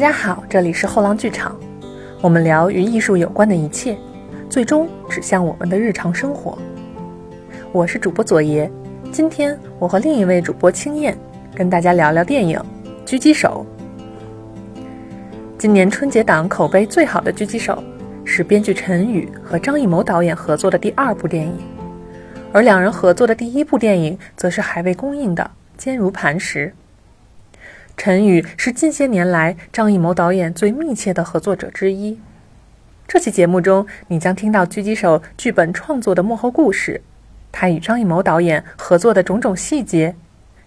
[0.00, 1.54] 大家好，这里是后浪剧场，
[2.22, 3.94] 我们聊与艺术有关的一切，
[4.48, 6.56] 最终指向我们的日常生活。
[7.70, 8.70] 我是主播左爷，
[9.12, 11.14] 今天我和另一位主播青燕
[11.54, 12.58] 跟大家聊聊电影
[13.06, 13.66] 《狙击手》。
[15.58, 17.84] 今年春节档口碑最好的《狙击手》
[18.26, 21.58] 是编剧陈宇和张艺谋导演合作的第二部电影，
[22.54, 25.44] 而两人合作的第一部电影则是还未公映的
[25.76, 26.72] 《坚如磐石》。
[28.02, 32.18] 陈宇是近些年来张艺谋导演最密切的合作者之一。
[33.06, 37.02] 这期节目中，你将听到《狙击手》剧本创作的幕后故事，
[37.52, 40.16] 他与张艺谋导演合作的种种细节，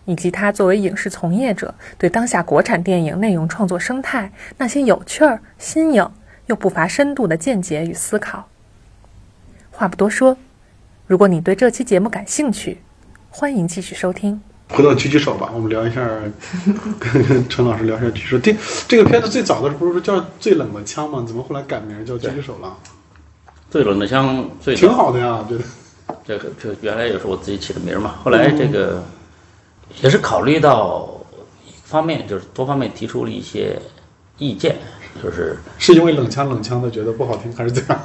[0.05, 6.07] 以及他作为影视从业者对当下国产电影内容创作生态那些有趣儿、新颖
[6.45, 8.47] 又不乏深度的见解与思考。
[9.71, 10.37] 话不多说，
[11.07, 12.77] 如果你对这期节目感兴趣，
[13.31, 14.39] 欢迎继续收听。
[14.73, 16.03] 回到狙击手吧，我们聊一下，
[16.99, 18.39] 跟 跟陈老师聊一下狙击手。
[18.39, 18.55] 这
[18.87, 21.23] 这个片子最早的时候不是叫最冷的枪吗？
[21.25, 22.75] 怎么后来改名叫狙击手了？
[23.69, 25.63] 最冷的枪最挺好的呀，我觉得。
[26.25, 29.01] 这个这原来也是我自己起的名嘛，后来这个
[30.01, 31.09] 也是考虑到
[31.65, 33.79] 一方面，就是多方面提出了一些
[34.37, 34.75] 意见，
[35.23, 37.99] 就是是因为冷枪冷枪的觉得不好听，还是怎样？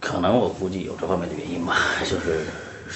[0.00, 2.40] 可能我估计有这方面的原因吧，就是。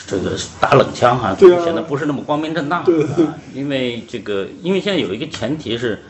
[0.07, 2.85] 这个打冷枪哈，显得不是那么光明正大啊。
[3.55, 6.03] 因为这个，因为现在有一个前提是，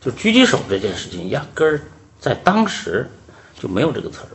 [0.00, 1.80] 就狙击手这件事情，压根儿
[2.20, 3.08] 在当时
[3.58, 4.28] 就没有这个词儿。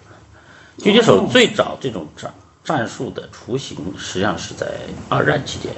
[0.79, 4.67] 狙击手最早这种战战术的雏形，实际上是在
[5.09, 5.73] 二战期间，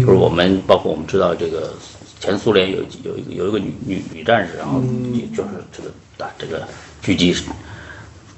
[0.00, 1.72] 就是我们包括我们知道这个
[2.20, 4.80] 前苏联有有一个有一个女女女战士，然后
[5.34, 6.66] 就是这个打这个
[7.02, 7.34] 狙击。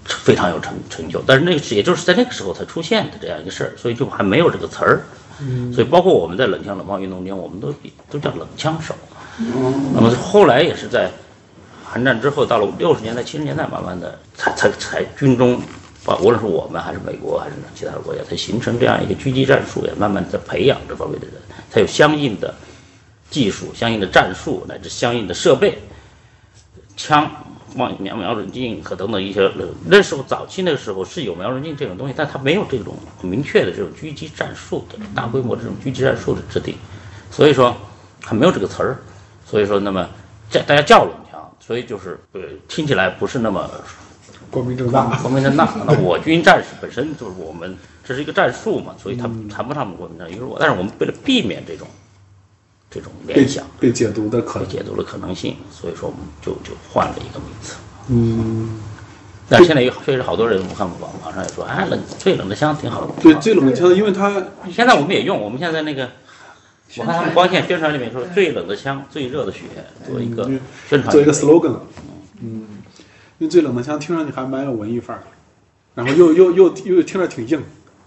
[0.07, 5.03] 非常有成成就，但是那个是也就是在那个时候才出现的这样一个事儿，所以就还没有这个词儿。
[5.41, 7.75] 嗯，所以包括我们在冷枪冷炮运动中，我们都
[8.09, 8.95] 都叫冷枪手。
[9.39, 11.11] 嗯，那么后来也是在
[11.85, 15.61] 韩战之后，到了六十年代、七十年代，慢慢的才才才军中，
[16.07, 21.35] 啊，无论是我们还是美国还是其他的国家，才形成这样一个狙击战术，也慢慢在培养这方面的人，
[21.71, 22.55] 才有相应的
[23.29, 25.79] 技术、相应的战术乃至相应的设备，
[26.97, 27.31] 枪。
[27.77, 29.51] 望瞄瞄准镜和等等一些，
[29.87, 36.75] 那时候早期那个时候是有瞄准镜这种东西，但它没有这种很明确的这种狙击战术的大规模这种狙击战术的制定，
[37.31, 37.77] 所以说
[38.23, 38.99] 还没有这个词儿，
[39.45, 40.09] 所以说那么
[40.51, 43.71] 叫大家叫冷枪，所以就是呃听起来不是那么
[44.51, 45.69] 光明正大，光明正大。
[45.87, 50.35] 那我军战士本身就是我们这是一个战术嘛，所以它谈不上光明正大。
[50.35, 51.87] 于是我，但是我们为了避免这种。
[52.91, 57.75] 这种联想被解读的可被解读的可能性，所以说我们就就换了一个名字。
[58.09, 58.81] 嗯，
[59.49, 63.13] 但现在有确实好多人，我看网网上也说，哎，冷最冷的枪挺好的。
[63.21, 64.31] 对，最冷的枪，因为它
[64.71, 66.09] 现在我们也用，我们现在那个，
[66.99, 69.63] 我看他们光线宣传里面说，最冷的枪，最热的血，
[70.09, 70.49] 做一个
[70.89, 71.77] 宣传，做一个 slogan。
[72.41, 72.69] 嗯，
[73.39, 75.25] 因为最冷的枪听上去还蛮有文艺范儿，
[75.95, 77.61] 然后又又又又听着挺硬，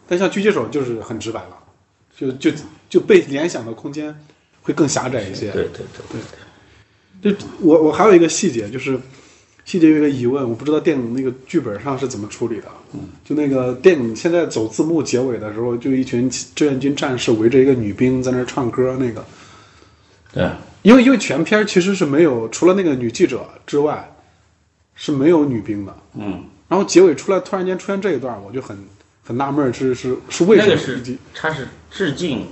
[0.08, 1.58] 但像狙击手就是很直白了，
[2.16, 2.52] 就就
[2.90, 4.18] 就被联想的空间。
[4.62, 5.52] 会更狭窄一些。
[5.52, 6.22] 对对对对。
[7.22, 8.98] 就我我还有一个细节，就是
[9.66, 12.68] 细节有一个疑问，我不知道电影那个剧本上是怎么处理的。
[12.94, 13.02] 嗯。
[13.26, 19.26] 就那个电影现在走字幕结尾的时候，就一群志愿军战士围着一个女兵在那唱歌，那个。
[20.34, 20.50] 对。
[20.82, 24.10] 因为因为全片其实是没有除了那个女记者之外，
[24.96, 25.94] 是没有女兵的。
[26.16, 26.46] 嗯。
[26.70, 28.78] 然后结尾出来，突然间出现这一段，我就很
[29.26, 30.70] 很纳闷，是是是为什么？
[30.70, 32.46] 那个是他是致敬，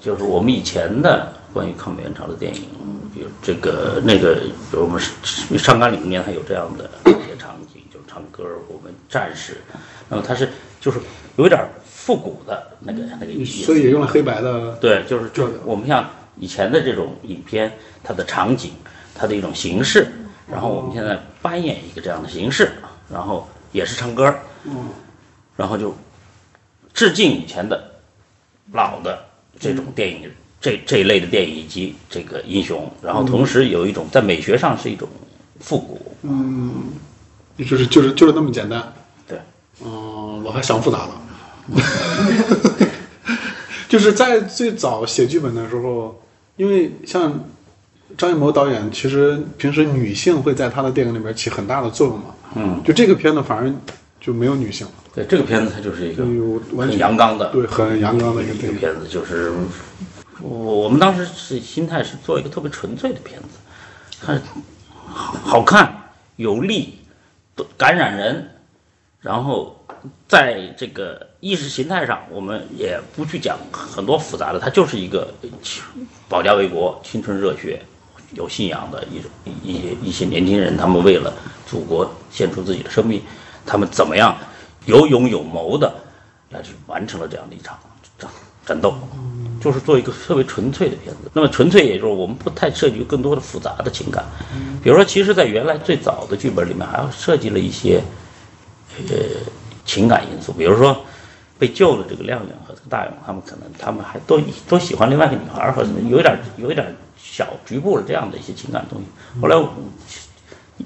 [0.00, 1.34] 就是我们以前的。
[1.56, 2.68] 关于抗美援朝的电影，
[3.14, 5.00] 比如这个那个，比如我们
[5.56, 9.56] 《上甘岭》里面，还有这样的一些场景，就是唱歌，我们战士，
[10.06, 10.50] 那么它是
[10.82, 11.00] 就是
[11.36, 14.72] 有点复古的那个那个意思，所以用了黑白的。
[14.82, 16.06] 对，就是就我们像
[16.38, 17.72] 以前的这种影片，
[18.04, 18.72] 它的场景，
[19.14, 20.08] 它的一种形式，
[20.46, 22.70] 然后我们现在扮演一个这样的形式，
[23.10, 24.90] 然后也是唱歌，嗯，
[25.56, 25.96] 然后就
[26.92, 27.82] 致敬以前的
[28.72, 29.24] 老的
[29.58, 30.30] 这种电影。
[30.66, 35.08] 这这一类的电影以及这个英雄，然后同时有一种在美学上是一种
[35.60, 36.72] 复古，嗯，
[37.56, 38.92] 就是就是就是那么简单，
[39.28, 39.38] 对，
[39.84, 41.22] 嗯，我还想复杂了，
[43.88, 46.20] 就是在最早写剧本的时候，
[46.56, 47.32] 因为像
[48.18, 53.72] 张艺谋导演，其实平时女性会在他的电影里面起很大的作用嘛，嗯，就这个片子反而
[54.20, 56.24] 就没有女性了，对，这个片子它就是一个
[56.76, 59.52] 很阳刚的，对，很阳刚的一个片子，就是。
[60.40, 60.50] 我
[60.82, 63.48] 我们当时是心态是做一个特别纯粹的片子，
[64.20, 64.42] 看
[65.06, 66.98] 好好看有力，
[67.78, 68.50] 感染人，
[69.20, 69.82] 然后
[70.28, 75.32] 在这个意识形态上，我们也不去讲很多复杂的，它就是一个
[76.28, 77.82] 保家卫国、青春热血、
[78.32, 81.32] 有信仰的一种一一些一些年轻人，他们为了
[81.66, 83.22] 祖国献出自己的生命，
[83.64, 84.36] 他们怎么样
[84.84, 85.94] 有勇有谋的
[86.50, 87.78] 来去完成了这样的一场
[88.18, 88.30] 战
[88.66, 88.94] 战斗，
[89.66, 91.30] 就是做一个特别纯粹的片子。
[91.32, 94.24] 那么纯粹也就是我们不太涉及更多的复杂的情感，
[94.82, 98.00] 比如说，其实，在原来最早的剧本里面，还设计了一些
[99.08, 99.16] 呃
[99.84, 100.96] 情感因素，比如说。
[101.58, 109.06] 被救的这个亮亮和这个大勇，他们可能他们还都都喜欢另外一个女孩，或者有一点有一点小局部的这样的一些情感东西。
[109.40, 109.56] 后来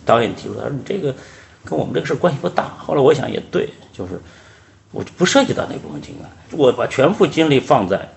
[0.05, 1.12] 导演提出，他说你这个
[1.65, 2.69] 跟我们这个事关系不大。
[2.79, 4.12] 后来我想也对，就是
[4.93, 8.09] 我就不涉及到那部分情感，我把全部精力放在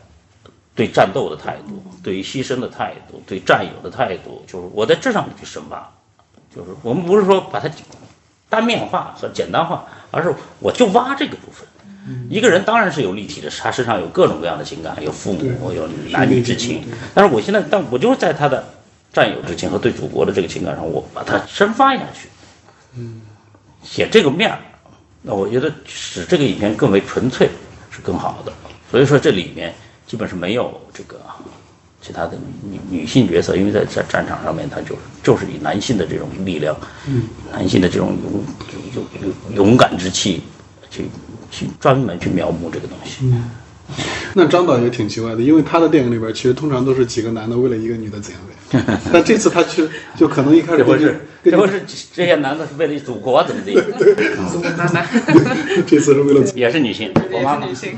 [0.76, 5.88] 对战斗的态度、对于牺牲的态度、对战友的态度，就是我在这上面去深挖。
[6.56, 7.70] 就是我们不是说把它
[8.50, 11.68] 单面化和简单化，而是我就挖这个部分。
[12.30, 16.84] 一个人当然是有立体的，他身上有各种各样的情感，有父母，有男女之情。
[17.14, 18.64] 但是我现在，但我就是在他的
[19.12, 22.28] 战友之情和对祖国的这个情感上，我把它深发下去。
[22.98, 23.22] 嗯，
[23.82, 24.60] 写这个面儿，
[25.22, 27.50] 那我觉得使这个影片更为纯粹
[27.90, 28.52] 是更好的。
[28.92, 29.74] 所以说这里面
[30.08, 31.20] 基本是没有这个
[32.02, 32.38] 其他的
[32.70, 36.76] 女女性角色，因为在在战场上面，他就就是以男性的这种力量，
[37.08, 38.44] 嗯，男性的这种勇
[38.96, 40.42] 勇勇勇敢之气
[40.90, 41.06] 去。
[41.56, 43.20] 去专门去描摹这个东西。
[43.26, 43.52] 嗯，
[44.34, 48.42] 那张导也挺奇怪的，因为他的电影里边其实通常都是几个男的为了一个女的怎样
[48.72, 53.72] 怎样，但这次他去就可能一开始不是，这不是这些男的是为了祖国怎么的？
[54.00, 55.08] 对，祖国 男男。
[55.86, 57.96] 这次是为了也是女性，也是女性。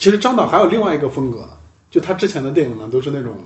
[0.00, 1.48] 其实张导还有另外一个风格，
[1.90, 3.36] 就他之前的电影呢都是那种，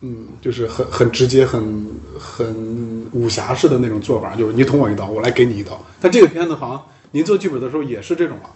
[0.00, 1.86] 嗯，就是很很直接、很
[2.18, 5.80] 很武侠式的那种做法，就是你捅我一刀，我来给你一刀。
[6.00, 8.50] 但这个片子好像您做剧本的时候也是这种啊。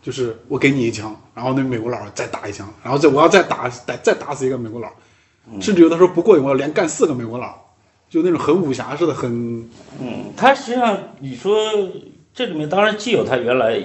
[0.00, 4.88] 就是我给你一枪，然后那美国佬再打一枪，然后再我要再打再再打死一个美国佬，
[5.60, 7.52] 甚至有的时候不过瘾，我要连干四个美国佬，
[8.08, 9.68] 就那种很武侠式的，很
[10.00, 11.58] 嗯，他实际上你说
[12.32, 13.82] 这里面当然既有他原来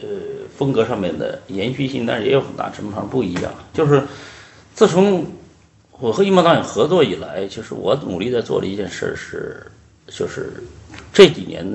[0.00, 0.06] 呃
[0.56, 3.52] 风格上面的延续性，但是也有很大程度上不一样。
[3.72, 4.02] 就是
[4.74, 5.26] 自从
[5.98, 9.66] 我和一毛导演合作以来，就是我努力在做的一件事是，
[10.08, 10.62] 就是。
[11.12, 11.66] 这几年，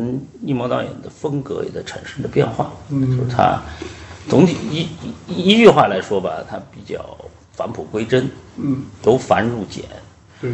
[0.46, 2.72] 易毛导演的风格也在产生着变化。
[2.90, 3.62] 嗯，就是他
[4.30, 4.88] 总体一
[5.28, 7.18] 一一句话来说吧，他比较
[7.52, 8.30] 返璞归真。
[8.58, 9.84] 嗯，由繁入简。
[10.40, 10.52] 对。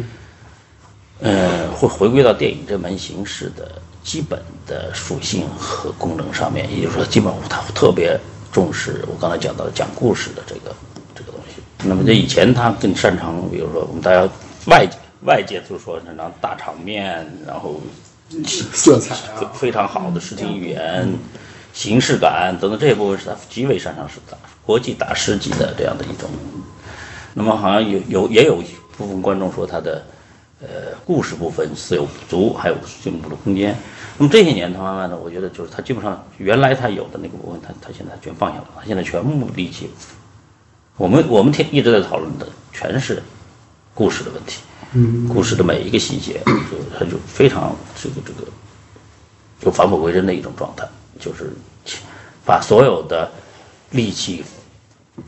[1.20, 8.18] 呃，会回归到电影这门形式的基本的属性和功能上面，也就是说，基本他特别
[8.52, 10.74] 重视我刚才讲到的讲故事的这个
[11.14, 11.62] 这个东西。
[11.84, 14.28] 那么，这以前他更擅长，比如说我们大家
[14.66, 17.80] 外界外界就是说擅长大场面，然后。
[18.72, 21.12] 色彩啊，非常好的视听语言、
[21.72, 26.30] 形式感等等这一部分是他极为擅长是大国际大师级的这样的一种。
[27.34, 28.62] 那么好像有有也有
[28.96, 30.00] 部分观众说他的
[30.62, 33.76] 呃故事部分似有不足，还有进步的空间。
[34.18, 39.90] 那么这些年他慢慢的，我觉得就是他基本上原来他有的那个部分，他他现在全放下了，他现在全部力气。
[40.96, 43.22] 我们我们天一直在讨论的全是
[43.94, 44.60] 故事的问题。
[44.92, 48.50] 嗯故事的每一个细节，就他就非常这个这个，
[49.60, 50.84] 就返璞归真的一种状态，
[51.20, 51.52] 就是
[52.44, 53.30] 把所有的
[53.92, 54.44] 力气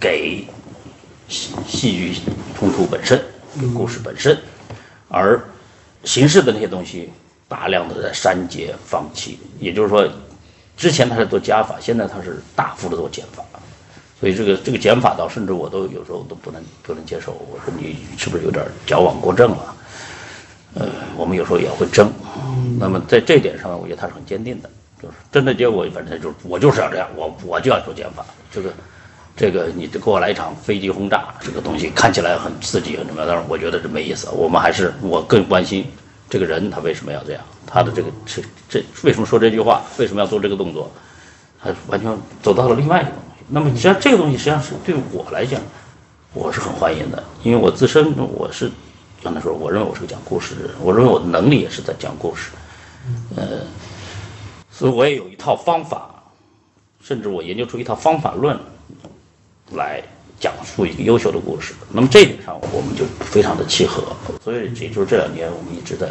[0.01, 0.45] 给
[1.29, 2.17] 戏戏剧
[2.59, 3.23] 冲突本身，
[3.73, 4.37] 故事本身，
[5.13, 5.39] 而
[6.05, 7.11] 形式的那些东西
[7.47, 9.39] 大量的在删节放弃。
[9.61, 10.09] 也就是说，
[10.77, 13.45] 之前他是做加法，现在他是大幅的做减法。
[14.19, 17.33] 所以这个这个减法到甚至我都有时候都不能不能接受。
[17.51, 19.75] 我说你是不是有点矫枉过正了？
[20.75, 22.11] 呃，我们有时候也会争。
[22.79, 24.71] 那么在这一点上，我觉得他是很坚定的，
[25.03, 28.25] 就是真的结果，反正就是我就是要这样，我我就要做减法。
[28.51, 28.73] 这个
[29.37, 34.29] 这个，你给我来一场飞机轰炸，这个东西看起来很刺激很什么，但是我觉得这没意思。
[34.31, 35.87] 我们还是我更关心
[36.29, 40.91] 这个人他为什么要这样，他的这个这这为什么说这句话，为什么要做这个动作，
[41.63, 43.45] 他完全走到了另外一个东西。
[43.49, 45.61] 那么，实际上这个东西实际上是对我来讲，
[46.35, 48.71] 我是很欢迎的，因为我自身我是
[49.23, 52.51] 刚才说，我认为我是个讲故事的人，我认为我的能力也是在讲故事，
[53.37, 53.61] 呃，
[54.71, 56.09] 所以我也有一套方法，
[57.03, 58.59] 甚至我研究出一套方法论
[59.77, 60.03] 来
[60.39, 61.75] 讲述一个优秀的故事。
[61.91, 64.03] 那么这一点上，我们就非常的契合，
[64.43, 66.09] 所以也就是这两年我们一直在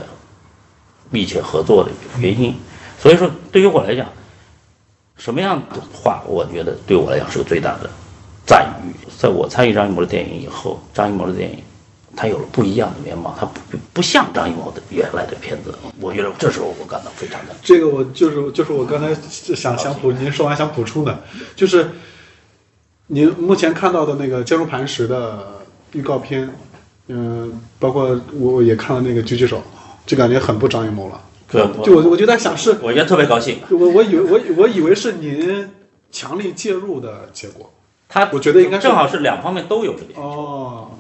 [1.10, 2.56] 密切合作的原因。
[3.00, 4.08] 所以说，对于我来讲。
[5.18, 7.88] 什么样的话，我觉得对我来讲是个最大的
[8.44, 8.90] 赞誉。
[9.20, 11.60] 在我参与张艺谋的电影以后，张艺谋的电影，
[12.16, 15.78] 他有了不一样的面貌，他不不像张艺谋的原来的片子。
[16.00, 17.56] 我觉得这时候我感到非常的。
[17.62, 19.14] 这个我就是就是我刚才
[19.54, 21.24] 想想补，您说完想补充的，
[21.56, 21.88] 就是
[23.14, 25.60] 您目前看到的那个坚如磐石的
[25.92, 26.50] 预告片，
[27.08, 29.62] 嗯、包括我也看了那个狙击手，
[30.06, 31.22] 就感觉很不张艺谋了。
[31.50, 33.60] 对，就我我就在想是，我觉得特别高兴。
[33.70, 35.70] 我我以为我我以为是您
[36.10, 37.70] 强力介入的结果。
[38.08, 40.92] 他我觉得应该正好是两方面都有这点，哦，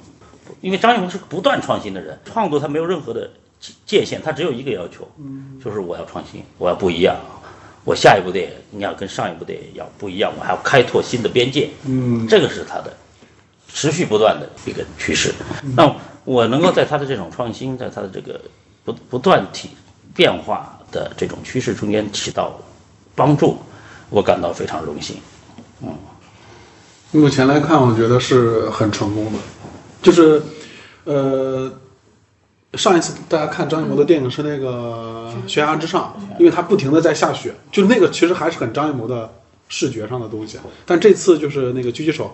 [0.60, 3.30] 因为张艺谋是不断创新的人，创作他没有任何的
[3.62, 5.08] 界界限，他只有一个要求，
[5.64, 7.16] 就是我要创新，我要不一样。
[7.84, 11.70] 我下一部电影你要跟上一部电影要不一样，我还要开拓新的边界。
[11.86, 12.94] 嗯这个是它的
[13.74, 15.34] 持续不断的一个趋势。
[15.76, 18.40] 那我能够在他的这种创新，在他的这个
[18.84, 19.70] 不不断体
[20.14, 22.60] 变化的这种趋势中间起到
[23.16, 23.58] 帮助，
[24.10, 25.18] 我感到非常荣幸。
[25.82, 25.98] 嗯
[27.14, 29.40] 目前来看，我觉得是很成功的，
[30.02, 30.42] 就是，
[31.04, 31.70] 呃，
[32.76, 39.30] 上一次大家看张艺谋的电影是那个《悬崖之上》，因为他不停的在下雪，就那个其实还是很张艺谋的
[39.68, 40.58] 视觉上的东西。
[40.86, 42.34] 但这次就是那个狙击手，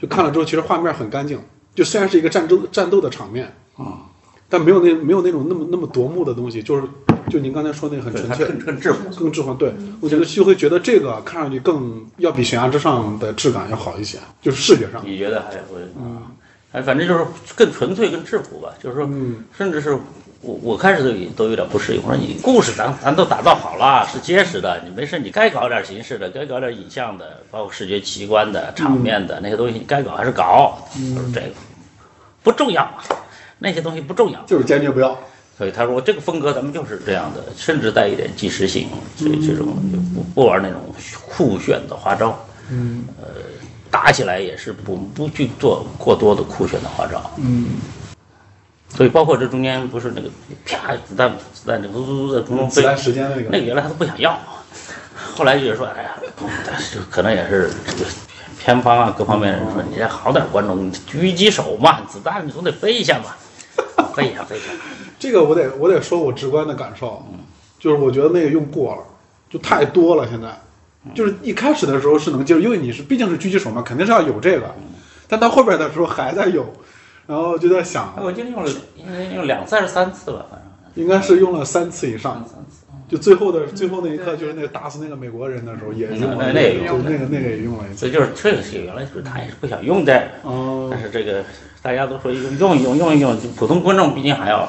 [0.00, 1.40] 就看了之后，其实画面很干净，
[1.74, 4.10] 就虽然是一个战争战斗的场面啊，
[4.48, 6.82] 但没有那没有那种那么那么夺目的东西，就是
[7.30, 9.08] 就您刚才说那个很纯粹，更更质朴。
[9.18, 9.54] 更质朴。
[9.54, 15.02] 对，我觉得就会觉得这个看上去更要比悬崖之上的质感要好一些，就是视觉上。
[15.02, 15.80] 你觉得还会？
[15.98, 16.20] 嗯，
[16.72, 17.24] 哎，反正就是
[17.54, 18.72] 更纯粹、更质朴吧。
[18.82, 19.92] 就是说，嗯甚至是
[20.40, 22.02] 我我开始都有都有点不适应。
[22.02, 30.78] 我说你故事咱咱都打造好了，是结实的，你没事你该搞点形式的，该搞点影像的，包括视觉奇观的、场面的、那些东西，你该搞还是搞。
[30.92, 31.46] 他说这个
[32.42, 32.90] 不重要，
[33.58, 34.40] 那些东西不重要。
[34.46, 35.16] 就是坚决不要。
[35.58, 40.80] 所以他说这个风格咱们就是这样的，甚至带一点纪实性，这这种就不不玩那种
[41.28, 42.36] 酷炫的花招，
[42.70, 43.28] 嗯，呃，
[43.92, 47.76] 打起来也是不不去做过多的酷炫的花招，嗯，
[48.88, 50.30] 所以包括这中间不是那个
[50.64, 53.42] 啪子弹子弹就嘟嘟嘟在空中飞，子弹时间那个。
[53.50, 54.38] 那个原来他都不想要，
[55.34, 56.16] 后来就是说，哎呀，
[56.66, 58.10] 但是可能也是这个
[58.58, 63.34] 偏方啊各方面人说，你这好点观众，狙击手嘛，子弹你总得飞一下嘛，
[64.14, 64.68] 飞一下飞一下。
[65.20, 67.22] 这个我得我得说我直观的感受，
[67.78, 69.02] 就是我觉得那个用过了，
[69.50, 70.26] 就太多了。
[70.28, 70.48] 现在
[71.14, 74.74] 就是一开始的时候是能接受，因为你是毕竟是狙击手嘛，肯定是要有这个，
[75.28, 76.72] 但到后边的时候还在有，
[77.26, 80.68] 然后就在想，我记得用了应该用两次还是三次吧，反正。
[80.94, 82.82] 应该是用了三次以上，三次。
[83.08, 88.00] 就最后的最后那一刻，就是那个打死那个美国人的时候也用了，那那也用就那个那个也用了一次。
[88.00, 91.44] 所以就是这个是原来就是他也是不想用的，哦但是这个
[91.82, 94.66] 大家都说用用一用用一用，普通观众毕竟还要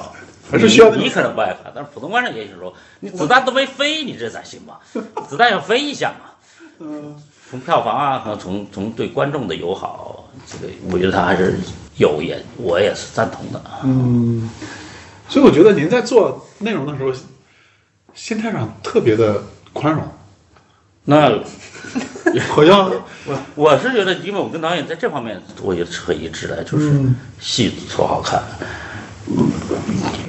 [0.51, 4.79] 还是需要你你可能不爱看，但是普通观众也许说你子弹都没飞，你这咋行吧？
[5.27, 6.29] 子弹要飞一下嘛。
[6.79, 7.15] 嗯，
[7.49, 11.57] 从票房啊和从从对观众的友好，这个我觉得他还是
[11.97, 13.81] 有也我也是赞同的啊。
[13.83, 14.49] 嗯，
[15.29, 17.13] 所以我觉得您在做内容的时候，
[18.13, 20.03] 心态上特别的宽容，
[21.05, 21.31] 那
[22.49, 22.91] 好像
[23.25, 28.41] 我我是觉得，因为我跟导演在这方面我也是很一致的，就是嗯戏做好看，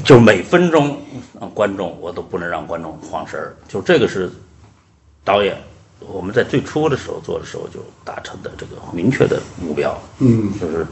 [0.04, 1.00] 就是每分钟
[1.40, 4.30] 让观众我都不能让观众晃神儿，就这个是
[5.24, 5.56] 导演
[6.00, 10.52] 我们在最初的时候做的时候就达成的这个明确的目标，嗯。
[10.60, 10.86] 就是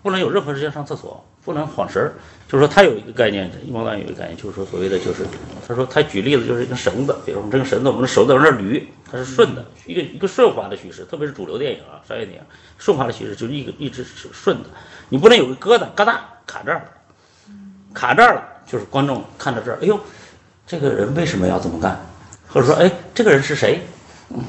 [0.00, 2.14] 不能有任何时间上厕所，不能晃神儿。
[2.48, 5.24] 就是说他有一个概念，一毛导演有一个概念，就是说所谓的就是
[5.66, 12.44] 他说他举例子就是一根绳子，比如说这个绳子我们的手在往这儿捋，它是顺的，一个一个顺滑的叙事，特别是主流电影啊、商业电影，
[12.78, 14.68] 顺滑的叙事就是一个一直是顺的，
[15.08, 16.16] 你不能有个疙瘩疙瘩
[16.46, 16.84] 卡这儿了，
[17.92, 19.98] 卡这儿了，就是观众看到这儿，哎呦，
[20.66, 22.00] 这个人为什么要这么干？
[22.48, 23.80] 或者说，哎，这个人是谁？
[24.30, 24.42] 嗯，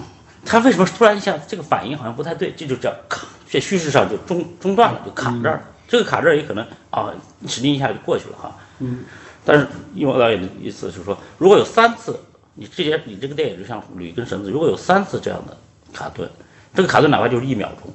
[0.45, 2.51] 他为什么突然一下这个反应好像不太对？
[2.51, 5.61] 这就叫卡，这叙事上就中中断了，就卡这儿了。
[5.87, 7.13] 这个卡这儿也可能啊，
[7.47, 8.55] 使劲一下就过去了哈。
[8.79, 9.03] 嗯。
[9.45, 12.17] 但是一毛导演的意思是说，如果有三次，
[12.55, 15.57] 你这些你这个电影就像捋一根绳子，如果有三次这样的
[15.91, 16.29] 卡顿，
[16.73, 17.93] 这个卡顿哪怕就是一秒钟，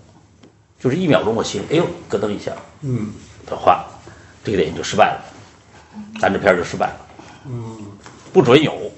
[0.78, 2.52] 就是一秒钟我心里哎呦咯噔一下
[2.83, 3.12] 嗯
[3.47, 3.87] 的话，
[4.45, 5.25] 这个电影就失败了，
[6.21, 7.07] 咱这片就失败了。
[7.47, 7.87] 嗯
[8.33, 8.90] 不准有，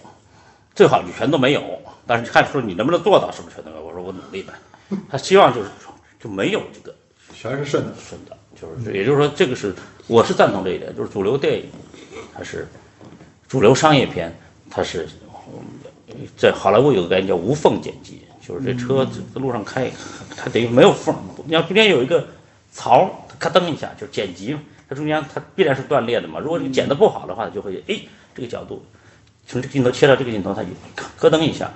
[0.75, 1.63] 最好就全都没有。
[2.07, 3.85] 但是看说你能不能做到，是不是全都没有？
[3.85, 4.53] 我说我努力呗。
[5.09, 5.71] 他希望就是
[6.19, 6.93] 就没有这个
[7.33, 9.73] 全是顺的，顺的，就是也就是说，这个是
[10.09, 11.67] 我是赞同这一点，就是主流电影
[12.35, 12.67] 它是
[13.47, 14.37] 主流商业片，
[14.69, 15.09] 它是
[15.47, 19.89] 嗯在好莱坞有个概念叫无缝剪辑，就是这车在路上开，
[20.37, 21.15] 它等于没有缝，
[21.47, 22.27] 你要中间有一个
[22.73, 24.57] 槽，咔噔一下就剪辑，
[24.91, 26.41] 它中间它必然是断裂的嘛。
[26.41, 27.97] 如果你剪得不好的话，就会哎
[28.35, 28.85] 这个角度
[29.47, 30.69] 从这个镜头切到这个镜头，它就
[31.17, 31.71] 咯噔一下，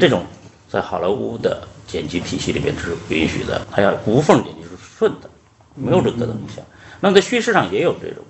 [0.00, 0.24] 这种
[0.68, 5.30] 在好莱坞的剪辑体系里边是允许的，它要无缝剪辑是顺的，
[5.76, 6.60] 没有这咯噔一下。
[7.00, 8.24] 那么在叙事上也有这种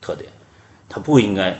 [0.00, 0.30] 特点，
[0.88, 1.58] 它不应该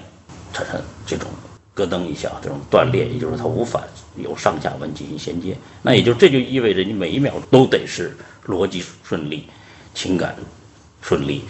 [0.53, 1.29] 产生这种
[1.75, 3.83] 咯噔一下这种断裂，也就是它无法
[4.17, 5.57] 由上下文进行衔接。
[5.83, 9.49] 那也就这就意味着你每一秒都得是逻辑顺利、
[9.95, 10.37] 情感
[11.01, 11.45] 顺利，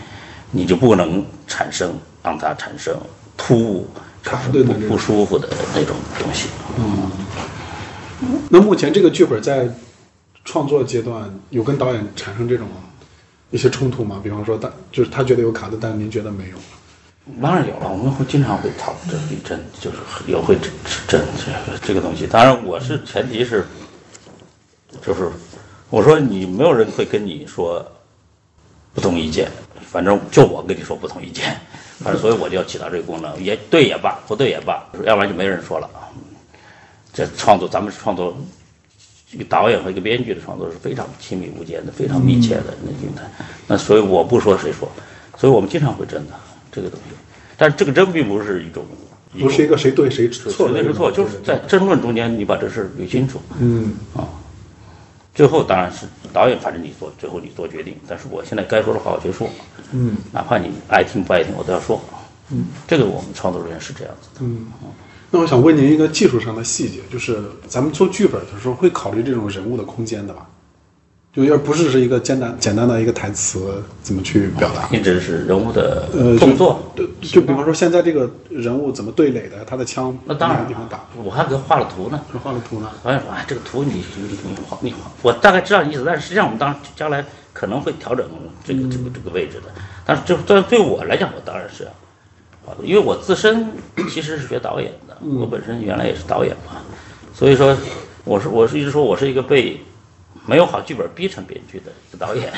[0.50, 2.96] 你就不能产生让它产生
[3.36, 3.88] 突兀、
[4.52, 6.48] 不不舒服的那种东西。
[6.78, 7.10] 嗯
[8.50, 9.68] 那目前这个剧本在
[10.44, 12.66] 创作阶段有跟导演产生这种
[13.50, 14.20] 一些冲突吗？
[14.22, 16.56] 比方说，但就是他觉得有卡的，但是您觉得没有。
[17.40, 20.58] 当然有了，我们会经常会讨这比真，就是也会
[21.08, 21.24] 这个
[21.80, 22.26] 这个东西。
[22.26, 23.64] 当然，我是前提是，
[25.00, 25.30] 就是
[25.88, 27.84] 我说你没有人会跟你说
[28.92, 29.48] 不同意见，
[29.90, 31.58] 反正就我跟你说不同意见，
[31.98, 35.90] 反正所以我就要起到这个功能，也对也罢，不对也罢，要不然就没人说了。
[37.12, 38.36] 这创作，咱们创作
[39.32, 43.44] 一个导演和一个编剧的创作是非常亲密无间的，非常密切的那状态。
[43.66, 44.88] 那所以我不说谁说，
[45.36, 46.34] 所以我们经常会争的
[46.70, 47.16] 这个东西。
[47.58, 48.84] 但是这个争并不是一种，
[49.40, 53.40] 不是一个谁对谁错的那种，谁对谁错，就是在争论中间你把这事儿捋清楚。
[53.58, 53.92] 嗯
[55.34, 57.96] 最后当然是导演，反正你做，最后你做决定。
[58.08, 59.48] 但是我现在该说的话我就说，
[59.92, 62.00] 嗯哪怕你爱听不爱听，我都要说。
[62.50, 64.40] 嗯，这个我们创作人员是这样子的。
[64.40, 64.66] 嗯。
[65.30, 70.44] 那我想问您一个技术上的细节，就是咱们做剧本的时候会考虑这种人物的空间的吧？
[71.32, 74.88] 就要不是是一个简单简单的一个台词，怎么去表达？
[74.90, 82.20] 一直是人物的呃，动作，就就比方说现在这个人物怎么对垒的，他的枪那当然地方打，我还给他画了图呢。
[82.32, 82.90] 是画了图呢？
[83.04, 88.28] 导演说：“哎，这个图你你你画你画，我大概知道你意思，但是实际上我们当将来可能会调整
[88.64, 89.70] 这个这个这个位置的。
[90.04, 91.90] 但是就对对我来讲，我当然是要
[92.64, 93.68] 画的，因为我自身
[94.08, 96.82] 其实是学导演的，我本身原来也是导演嘛，
[97.32, 97.76] 所以说
[98.24, 99.80] 我是我是一直说我是一个被
[100.50, 102.52] 没有好剧本逼成编剧的一个导演。”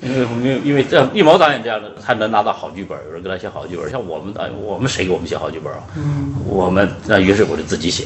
[0.00, 3.88] 因为因为因为这样一毛导演这样的，他能拿到好剧本，有人给他写好剧本。
[3.90, 5.82] 像我们导演，我们谁给我们写好剧本啊？
[6.44, 8.04] 我们那于是我就自己写，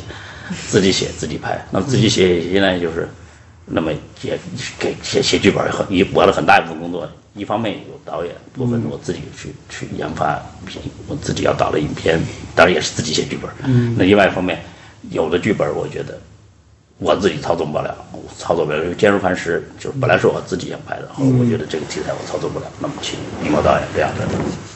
[0.68, 1.64] 自己写自己拍。
[1.70, 3.08] 那么自己写现在就是，
[3.64, 4.38] 那么也
[4.78, 12.20] 给写写剧本很一我的很大一部分工作，一方面有导演部分我自己去去研发片，我自己要导的影片，
[12.54, 13.50] 当然也是自己写剧本。
[13.96, 14.60] 那另外一方面，
[15.10, 16.18] 有的剧本我觉得。
[16.98, 18.94] 我自己操纵不了，我操作不了。
[18.94, 24.26] 坚如磐石就是本来是我自己想拍的，后我觉得这个题材我操作不了，那么请李某导演这样的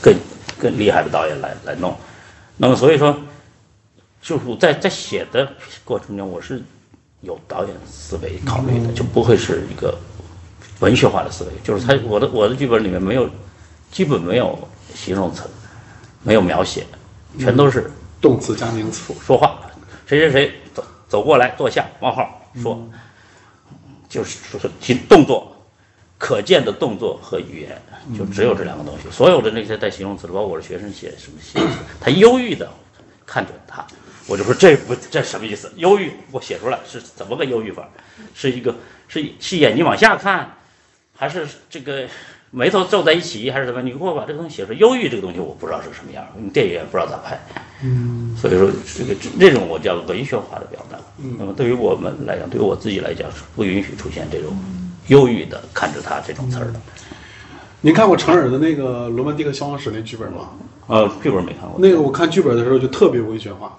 [0.03, 0.15] 更
[0.59, 1.97] 更厉害的导演来来弄。
[2.59, 3.17] 那么所以说，
[4.21, 5.51] 就是在在写的
[5.83, 6.63] 过程中，我是
[7.23, 9.99] 有导演思维考虑的，就不会是一个
[10.81, 11.51] 文学化的思维。
[11.65, 13.27] 就是他我的我的剧本里面没有，
[13.91, 14.59] 基本没有
[14.95, 15.45] 形容词，
[16.23, 16.87] 没有描写，
[17.39, 19.15] 全都是动词加名词。
[19.25, 19.59] 说话，
[20.05, 20.53] 谁谁谁
[21.11, 22.89] 走走过来坐下，冒号说，
[24.09, 25.55] 就是说其动作，
[26.17, 27.83] 可见的动作和语言，
[28.17, 29.11] 就只有这两个东西。
[29.11, 31.59] 所有的那些带形容词的，包括我的学生写什么写，
[32.01, 32.71] 他忧郁的
[33.27, 33.85] 看准他，
[34.29, 35.71] 我就说这不这什么意思？
[35.77, 37.89] 忧郁，我写出来是怎么个忧郁法？
[38.33, 38.73] 是一个
[39.09, 40.57] 是是眼睛往下看，
[41.17, 42.07] 还是这个
[42.51, 43.81] 眉头皱在一起，还是怎么？
[43.81, 47.39] 你给我把这个东西写出来，忧郁这个东西我不知道是什么样，你电影也不知道咋拍。
[47.83, 50.99] 嗯，所以说这个这这种我叫文学化的表达。
[51.19, 54.57] 嗯，那么对于我们来讲，对于我自己来讲是不允许出现这种
[55.07, 56.81] 忧郁的看着他这种词儿的。
[57.81, 60.51] 您看过程耳的那个《罗曼蒂克消亡史》那剧本吗？
[60.89, 61.79] 呃，剧本没看过。
[61.79, 63.79] 那个我看剧本的时候就特别文学化，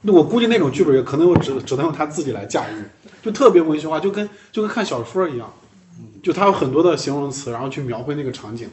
[0.00, 2.84] 那我估计那种剧本也可能我只只能用他自己来驾驭，
[3.22, 5.52] 就特别文学化，就跟就跟看小说一样，
[6.24, 8.68] 就它有很多的形容词，然后去描绘那个场景。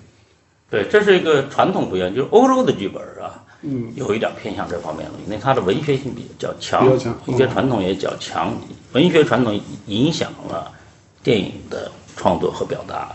[0.70, 8.54] 对，这是一个传统不一样，就是欧洲的剧本啊，嗯，有一点偏向这方面了，因为它的文学性比较强，比较强文学传统也较强，
[8.94, 10.72] 文学传统影响了
[11.22, 13.14] 电影的创作和表达。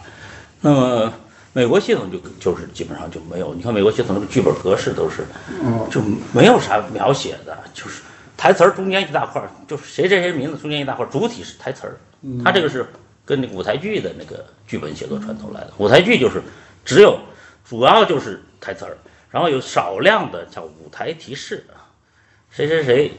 [0.60, 1.10] 那么
[1.54, 5.22] 美国系统就就是基本上就没有，你看美国系统那个剧本格式都是，
[5.64, 6.02] 哦就
[6.34, 8.02] 没有啥描写的，就是
[8.36, 11.96] 台词儿中间一大块，就是谁谁谁名字中间一大块，主体是台词儿。
[12.44, 12.86] 它这个是
[13.26, 16.40] 跟那舞台剧的那个剧本写作传统来的，舞台剧就是
[16.84, 17.18] 只有
[17.68, 18.96] 主要就是台词儿，
[19.30, 21.66] 然后有少量的叫舞台提示，
[22.50, 23.12] 谁谁谁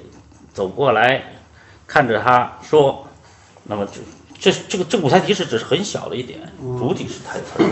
[0.53, 1.21] 走过来，
[1.85, 3.05] 看着他说，
[3.65, 3.85] 那么
[4.39, 6.39] 这这这个这个舞台提示只是很小的一点，
[6.79, 7.69] 主体是台词儿。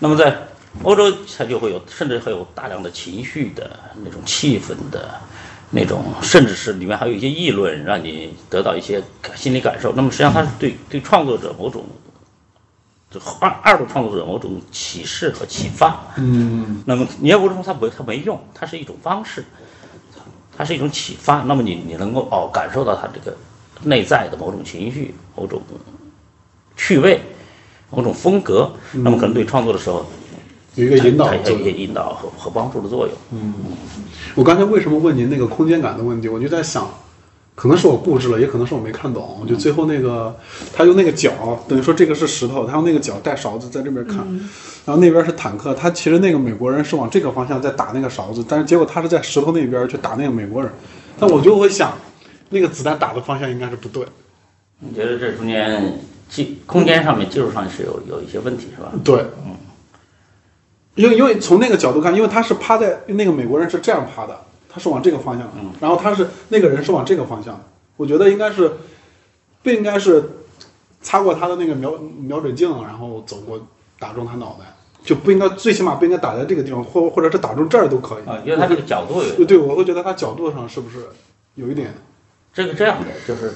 [0.00, 0.36] 那么在
[0.82, 5.20] 欧洲，它就会有，甚至会有大量的情绪的那种气氛的
[5.70, 9.02] 那种，甚至是里面还有一些议论，让你得到一些
[9.34, 9.92] 心理感受。
[9.94, 11.84] 那么实际上，它是对对创作者某种，
[13.10, 16.00] 就二二度创作者某种启示和启发。
[16.16, 19.44] 嗯，那么你要不说它不它没用，它是一种方式，
[20.56, 21.42] 它是一种启发。
[21.42, 23.36] 那么你你能够哦感受到它这个
[23.82, 25.60] 内在的某种情绪、某种
[26.76, 27.20] 趣味、
[27.90, 30.06] 某种风格，那么可能对创作的时候
[30.74, 31.72] 有一个引导有一些。
[31.72, 33.16] 引导和和帮助的作用。
[33.32, 33.54] 嗯
[34.34, 36.28] 我刚才为什么问您那个空间感的问题？
[36.28, 36.88] 我就在想，
[37.54, 39.46] 可能是我固执了，也可能是我没看懂。
[39.48, 40.34] 就最后那个，
[40.72, 44.16] 他用那个脚，等于说这个是石头，他用那个脚带勺子在这边看，
[44.84, 45.72] 然后那边是坦克。
[45.72, 50.72] 他其实那个美国人是往这个方向在打那个勺子，但是结果他是在石头那边去打那个美国人。
[51.16, 51.96] 但我就会想，
[52.48, 54.04] 那个子弹打的方向应该是不对。
[54.80, 58.92] 你觉得这中间技空间上面技术上是有有一些问题是吧？
[59.04, 59.14] 对，
[59.46, 59.54] 嗯，
[60.94, 64.40] 因为因为从那个角度看，因为他是趴在那个美国人是这样趴的。
[64.76, 67.62] 他是往这个方向，然后他是那个人是往这个方向，
[67.96, 68.72] 我觉得应该是
[69.62, 70.30] 不应该是
[71.00, 73.68] 擦过他的那个瞄瞄准镜，然后走过
[74.00, 78.28] 打中他脑袋，就不应该最起码不应该打在这个地方，或或者是打中这儿都可以。
[78.28, 81.06] 啊，因为他这个角度有对对，我会觉得他角度上是不是
[81.54, 81.94] 有一点
[82.52, 83.54] 这个这样的，就是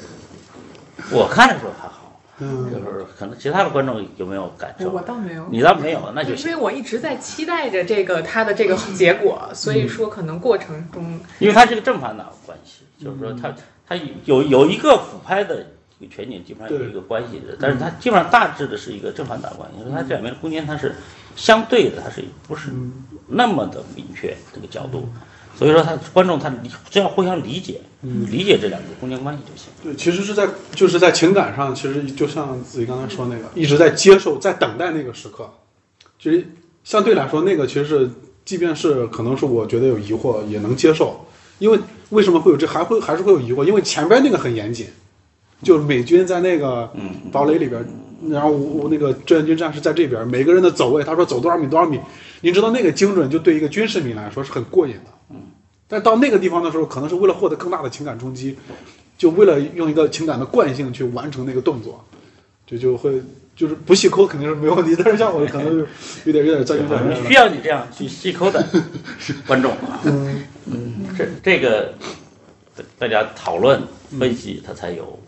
[1.11, 2.08] 我看的时候还好。
[2.40, 4.90] 嗯，就是可能其他的观众有没有感受？
[4.90, 13.53] 我倒没有，你倒没有，那就因为我一直在期待着这个他的这个结果，所以说可能过程中，因为它是个正反打关系，就是说它
[13.88, 15.66] 它有有一个俯拍的
[15.98, 20.94] 一个全景，基本上有一个关系的，但是它基本上大致的是一个正反打关系，因为它这两边的空间它是
[21.35, 22.70] 相对的，它是不是
[23.27, 25.09] 那么的明确这个角度。
[25.59, 26.49] 所以说，他观众他
[26.88, 27.81] 只要互相理解，
[28.31, 29.73] 理解这两个空间关系就行。
[29.83, 35.51] 对，其实是在就是在情感上，其实就像自己刚才说那个，一直在接受，在等待那个时刻。
[36.21, 36.47] 其实
[36.85, 38.11] 相对来说，那个其实是，
[38.44, 41.27] 即便是可能是我觉得有疑惑，也能接受。
[41.59, 41.79] 因为
[42.11, 43.64] 为什么会有这还会还是会有疑惑？
[43.64, 44.87] 因为前边那个很严谨，
[45.64, 46.88] 就是美军在那个
[47.33, 47.85] 堡垒里边，
[48.31, 51.99] 然后我那个志愿军战士在这边，每个人的走位，他说走多少米多少米，
[52.42, 55.17] 你知道那个精准，就对一个军事迷来说是很过瘾的。
[55.88, 58.57] 但到那个地方的时候，可能是为了获得更大的情感冲击，
[59.16, 62.05] 就为了用一个情感的惯性去完成那个动作，
[62.66, 63.22] 就就会
[63.57, 65.79] 就是不细抠肯定是没问题，但是像我可能
[66.27, 67.27] 有点有点钻牛角尖。
[67.27, 68.64] 需要你这样去细抠的
[69.46, 71.94] 观众啊，嗯嗯，这这个
[72.98, 73.83] 大家讨论
[74.18, 75.18] 分析，它才有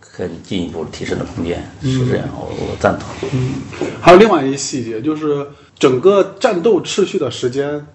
[0.00, 3.28] 更进一步提升的空间，是这样，我我赞同。
[3.34, 3.52] 嗯，
[4.00, 5.46] 还有另外一个细节，就是
[5.78, 7.86] 整个战斗持续的时间。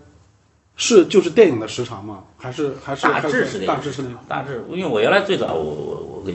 [0.77, 2.23] 是就是电影的时长吗？
[2.37, 6.33] 还是还是大致是那大致是那样大致，因为我原来最早我我我给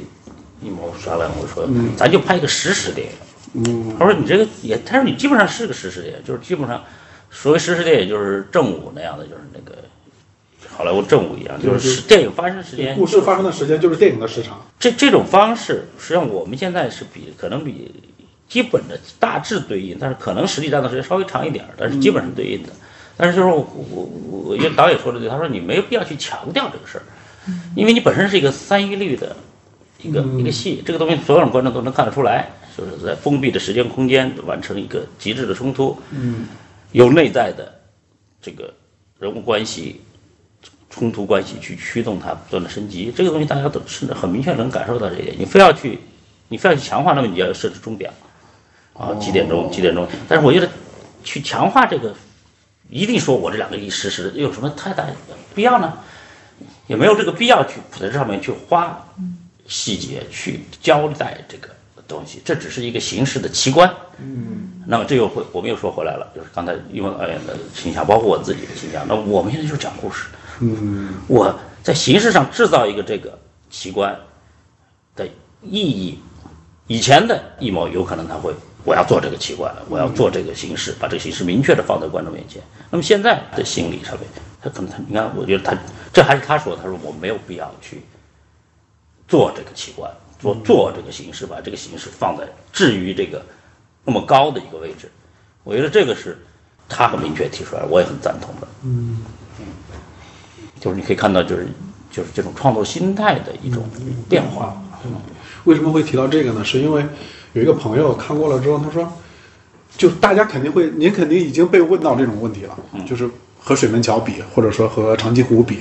[0.63, 3.13] 一毛商量，我说咱就拍一个实时电影。
[3.55, 6.85] 嗯，他说你这个也，他说你基本上是个实时电影，就是基本上
[7.31, 9.79] 所谓实时电影就是正午那样的，就是那个
[10.69, 14.61] 好莱坞正午一样，就是电影发生时间，故事发生的时间就是电影的时长。
[14.79, 17.95] 这这种方式实际上我们现在是比可能比
[18.49, 22.69] 基本的大致对应，但是可能实际战斗时间稍微长一点，但是基本上对应的。
[23.17, 27.03] 但是就是我我我，因为导演说的对，他说你没有必要去强调这个事儿，
[27.75, 29.35] 因为你本身是一个三一律的
[30.03, 36.47] 一个一个戏，这个东西所有的观众都能看得出来，就是在封闭的时间空间完成一个极致的冲突，嗯，
[36.93, 37.73] 有内在的
[38.43, 38.71] 这个
[39.19, 39.99] 人物关系、
[40.91, 45.35] 冲突关系去驱动它不断的升级，这个东西大家都是很明确能感受到这一点。
[45.39, 45.99] 你非要去
[46.49, 48.13] 你非要去强化，那么你要设置钟表
[48.93, 50.07] 啊，几点钟几点钟？
[50.29, 50.69] 但是我觉得
[51.25, 52.15] 去强化这个。
[52.89, 55.05] 一定说我这两个一实施有什么太大
[55.55, 55.93] 必要呢？
[56.87, 59.05] 也没有这个必要去在这上面去花
[59.67, 61.69] 细节去交代这个
[62.07, 63.93] 东西，这只是一个形式的奇观。
[64.19, 69.05] 嗯，那么这又会我们又说回来了，就是刚才因为导演的形象，包括我自己的形象。
[69.09, 70.29] 那我们现在就是讲故事。
[70.61, 73.37] 嗯，我在形式上制造一个这个
[73.69, 74.17] 奇观
[75.17, 75.27] 的
[75.63, 76.19] 意义，
[76.87, 78.55] 以前的艺谋有可能他会。
[78.87, 82.63] 我要做这个器官，我要做这个形式，把这个形式明确的放在观众面前。
[82.89, 84.23] 那么现在的心理上面，
[84.63, 85.77] 他可能他，你看，我觉得他
[86.13, 88.01] 这还是他说，他说我没有必要去
[89.27, 93.45] 做这个器官，做做这个形式，把这个形式放在置于这个
[94.05, 95.11] 那么高的一个位置。
[95.65, 96.39] 我觉得这个是
[96.89, 98.69] 他很明确提出来，我也很赞同的。
[98.85, 99.19] 嗯，
[100.79, 101.67] 就是你可以看到，就是
[102.13, 103.85] 就是这种创作心态的一种
[104.29, 104.81] 变化。
[105.05, 105.13] 嗯
[105.65, 106.65] 为什么会提到这个呢？
[106.65, 107.05] 是因为。
[107.57, 109.11] 有一个朋友看过了之后，他说
[109.97, 113.27] ：“就大家肯定会，您肯定已经被问到这种问题了，就是
[113.59, 115.79] 和水门桥比，或者说和长津湖比。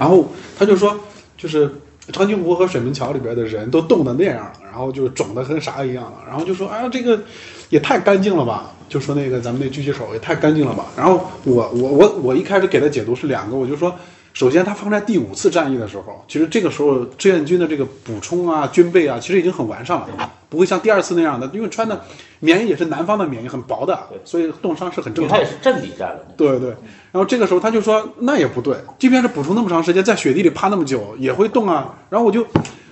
[0.00, 0.98] 然后他就说，
[1.36, 1.72] 就是
[2.12, 6.14] 长津湖和水门桥里边的人都冻得那样了，然后就肿得跟啥一样了。
[6.26, 7.22] 然后就说：啊，这个
[7.68, 8.72] 也太干净了吧？
[8.88, 10.86] 就说那个咱们那狙击手也太干净了吧？
[10.96, 13.94] 然后我我我我一开始给他解读是两个，我就说。”
[14.36, 22.04] 首先，他放在第五次战役的时候，其实这个时候志愿军的这个补充啊、军备啊，其实已经很完善了，不会像第二次那样的，因为穿的
[22.40, 25.38] 棉衣也是南方的棉衣，很薄的，所以冻伤是很正常。
[25.38, 26.20] 他也是阵地战了。
[26.36, 26.68] 对对。
[27.12, 31.96] 然后这个时候他就说，那也不对，即便是补充那么长时间，在雪地里趴那么久也会冻啊。
[32.10, 32.46] 然后我就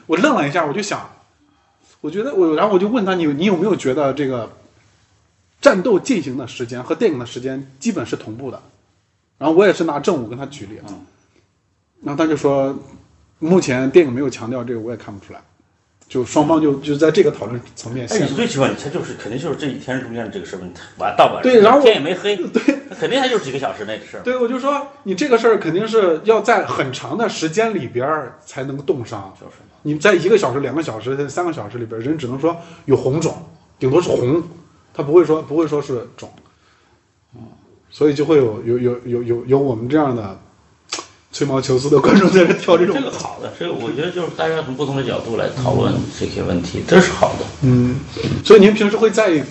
[0.07, 1.07] 我愣了一下，我就想，
[2.00, 4.50] 我觉得我，然后我就问他，你你有没有觉得这个
[5.61, 8.59] 战斗进行的时间和电影的时间基本是同步的？
[9.37, 10.80] 然后我也是拿正午跟他举例。
[12.04, 12.76] 然后他就说，
[13.38, 15.40] 目前电影没有强调这个，我也看不出来。
[16.06, 20.60] 就双方就就在这个讨论层面哎，你最起码他就是肯定就是这一天中间这个事儿，
[20.98, 24.20] 完到晚上对然后天也没黑，对，肯定他就是几个小时内的事儿。
[24.22, 29.34] 对，我就说你这个事儿肯定是要在很长的时间里边儿才能冻伤。
[29.40, 33.34] 就是你在一个小时、两个小时、三个小时里边儿，人只能说有红肿，
[33.78, 34.42] 顶多是红，
[34.92, 36.30] 他不会说不会说是肿。
[37.34, 37.40] 嗯，
[37.90, 40.38] 所以就会有有有有有有我们这样的
[41.35, 47.44] 吹毛求疵的观众在这挑这种这个好的，这个我觉得就是大家从不同的角度来讨论这些问题，这是好的。
[47.62, 47.97] 嗯，
[48.44, 49.42] 所以您平时会在意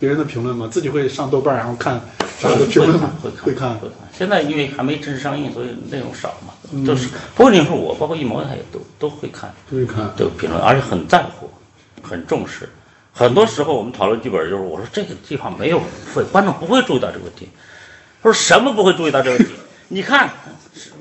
[0.00, 0.68] 别人的评论吗？
[0.68, 2.00] 自己会上豆瓣儿然后看
[2.42, 3.12] 大家的评论吗？
[3.22, 3.74] 会看会看。
[3.76, 3.96] 会看。
[4.12, 10.12] 现在因为还没正式上映，所以内容少嘛，嗯就是不仅仅是我，包括一毛他也都都会看都会看。
[10.16, 11.48] 这个评论，而且很在乎，
[12.02, 12.68] 很重视。
[13.12, 15.80] 很多时候我们讨论剧本，就是我说这个地方没有
[16.12, 17.48] 会，观众不会注意到这个问题。
[18.20, 19.54] 他说什么不会注意到这个问题？
[19.90, 20.28] 你看，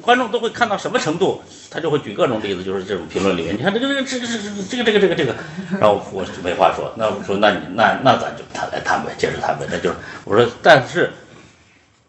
[0.01, 4.27] 观众都会看到什么程度他就会举各种例子就是这种评论里面你看这个这个这个
[4.69, 5.35] 这个这个这个这个
[5.79, 11.11] 然后我就没话说那我说那你那那咱就谈来谈呗接着谈呗那就是我说但是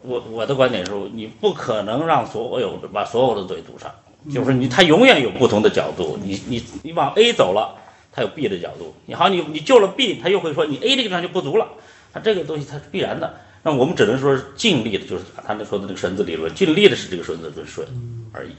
[0.03, 3.91] 我我的观点是你不可能让所有的把所有的嘴堵上
[4.33, 7.75] 就是你他永远有不同的角度你你你往 a 走了
[8.13, 11.69] 他有 b 的角度你好你你救了 b 他又会说你 a 这个地方就不足了
[12.13, 13.35] 他这个东西它是必然的。
[13.69, 17.87] 那我们只能说是尽力的，就是他那说的那个绳子理论，尽力的是这个绳子更顺
[18.33, 18.53] 而已。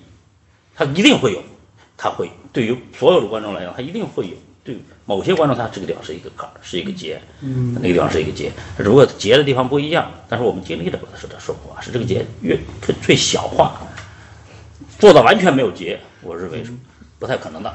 [0.76, 1.42] 他一定会有，
[1.98, 4.36] 他会对于所有的观众来讲，他一定会有。
[4.64, 8.52] 对某些观众，他这个地方是一个坎儿，是一个结，嗯，那个地方是一个结。
[8.78, 13.82] 如果结的地方不一样，但是我们尽力的把它说它顺滑，使这个结越最最小化，
[15.00, 16.72] 做到完全没有结，我认为是
[17.18, 17.74] 不太可能的。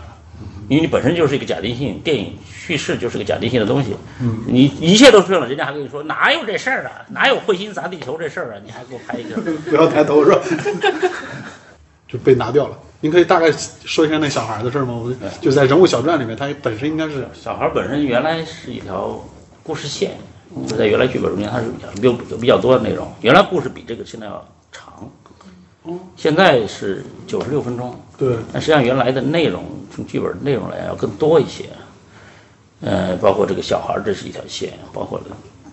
[0.69, 3.95] 因为你本身就是一个假定性，电影叙事就是个假定性的东西。
[4.21, 7.05] 嗯，你一切都顺了，人家还跟你说哪有这事儿啊？
[7.11, 8.57] 哪有彗星砸地球这事儿啊？
[8.65, 9.37] 你还给我拍一个？
[9.69, 10.41] 不要抬头是吧？
[12.09, 12.79] 就被拿掉了。
[13.01, 14.95] 您可以大概说一下那小孩的事儿吗？
[14.95, 19.23] 我就在《人物小传》里面，他本身应该是小孩本身原来是一条
[19.63, 20.13] 故事线，
[20.67, 21.67] 就在原来剧本中间它是
[22.01, 23.07] 有有比较多的内容。
[23.21, 25.11] 原来故事比这个现在要长，
[26.17, 27.95] 现在是九十六分钟。
[28.17, 31.69] 对，但实际上原来的内容从剧本内容来讲要更多一些，
[32.81, 35.21] 呃，包括这个小孩这是一条线，包括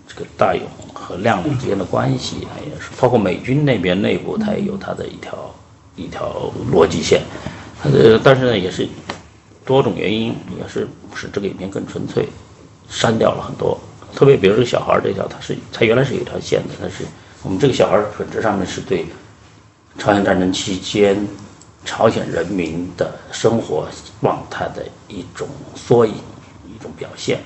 [0.07, 5.53] 这个大勇和亮亮之间的关系，也是，包括美军那边内部它也有它的一条
[5.95, 7.21] 一条逻辑线，
[7.83, 8.87] 呃，但是呢也是
[9.63, 12.27] 多种原因，也是使这个影片更纯粹，
[12.89, 13.79] 删掉了很多，
[14.15, 17.05] 特别比如这个小孩这条，它是它原来是有一条线的，但是
[17.43, 19.05] 我们这个小孩本质上面是对
[19.99, 21.15] 朝鲜战争期间。
[21.83, 23.87] 朝鲜人民的生活
[24.21, 26.13] 状态的一种缩影，
[26.65, 27.39] 一种表现，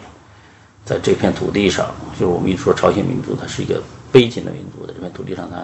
[0.84, 5.58] 在这片土地上，就是我们一说朝鲜民族，它是一个悲情的民族，在这片土地上，它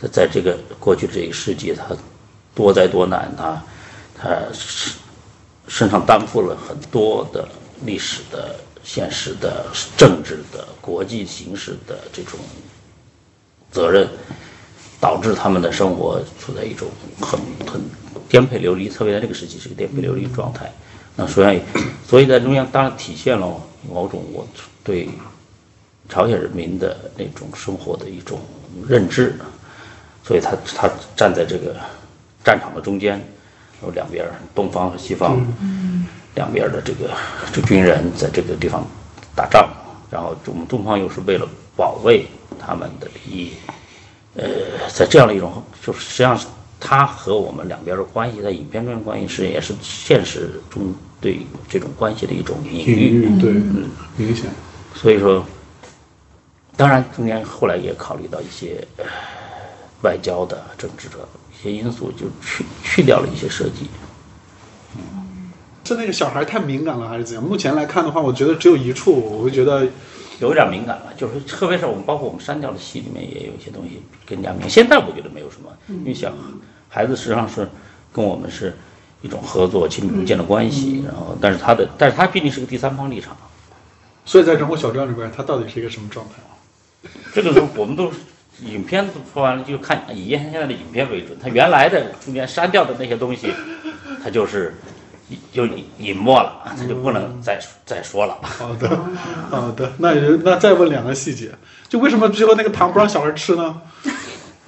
[0.00, 1.94] 在在这个过去这一世纪，它
[2.54, 3.62] 多灾多难，它
[4.18, 4.36] 它
[5.68, 7.46] 身上担负了很多的
[7.84, 12.40] 历史的、现实的、政治的、国际形势的这种
[13.70, 14.08] 责任。
[15.00, 16.86] 导致他们的生活处在一种
[17.20, 17.80] 很很
[18.28, 20.70] 颠沛流离，特别在这个时期是个颠沛流离状态。
[21.16, 21.60] 那所以，
[22.06, 23.46] 所以在中央当然体现了
[23.88, 24.46] 某种我
[24.84, 25.08] 对
[26.08, 28.40] 朝鲜人民的那种生活的一种
[28.86, 29.34] 认知。
[30.22, 31.74] 所以他他站在这个
[32.44, 33.20] 战场的中间，
[33.82, 35.40] 有两边东方和西方
[36.34, 37.10] 两边的这个
[37.52, 38.86] 这军人在这个地方
[39.34, 39.68] 打仗，
[40.10, 42.26] 然后我们东方又是为了保卫
[42.60, 43.52] 他们的利益。
[44.34, 44.44] 呃，
[44.94, 46.46] 在这样的一种，就是实际上是
[46.78, 53.40] 他和我们两边的关系，在影片中的关系是也是现实中对这种关系的一种隐隐喻。
[53.40, 54.50] 对，嗯，明显。
[54.94, 55.44] 所以说，
[56.76, 59.04] 当然中间后来也考虑到一些呃
[60.02, 61.16] 外交的、政治的
[61.52, 63.88] 一些因素，就去去掉了一些设计。
[64.96, 65.02] 嗯
[65.82, 67.42] 是那个小孩太敏感了，还是怎样？
[67.42, 69.88] 目前来看的话，我觉得只有一处，我会觉得
[70.40, 74.70] 有点敏感了，就是特别是我们包括我们删掉的戏里面也有一些东西更加敏感。
[74.70, 76.32] 现在我觉得没有什么，因为小
[76.88, 77.68] 孩子实际上是
[78.12, 78.76] 跟我们是
[79.22, 83.36] 一种合作亲密无间的关系，然后但是他的但是他毕竟是个第三方立场，
[84.24, 87.10] 所以在《人物小传》里边，他到底是一个什么状态？
[87.32, 88.10] 这个时候我们都
[88.62, 91.38] 影片都说完了，就看以现在的影片为准。
[91.38, 93.52] 他原来的中间删掉的那些东西，
[94.22, 94.74] 他就是
[95.52, 95.66] 就
[95.98, 98.38] 隐没了，他就不能再再说了。
[98.42, 98.88] 好的，
[99.50, 99.92] 好的。
[99.98, 101.50] 那那再问两个细节，
[101.88, 103.80] 就为什么最后那个糖不让小孩吃呢？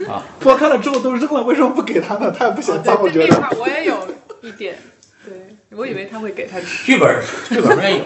[0.09, 2.35] 啊， 剥开了之后都扔了，为什么不给他呢？
[2.37, 3.29] 他也不嫌脏，我觉得。
[3.29, 3.97] 这块 我也有
[4.43, 4.77] 一点，
[5.25, 6.85] 对我以为他会给他吃。
[6.85, 8.05] 剧本剧本上也有，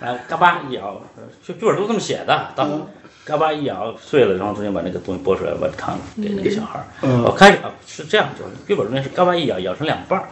[0.00, 1.00] 啊，嘎巴一咬，
[1.42, 2.86] 剧剧本都这么写的，当
[3.24, 6.84] 嘎巴一咬碎了，然后中间把那个东西剥出来，把糖给那个小孩儿。
[7.02, 10.28] 嗯我开始啊是这样，就是剧本中间是嘎巴一咬，咬成两半儿，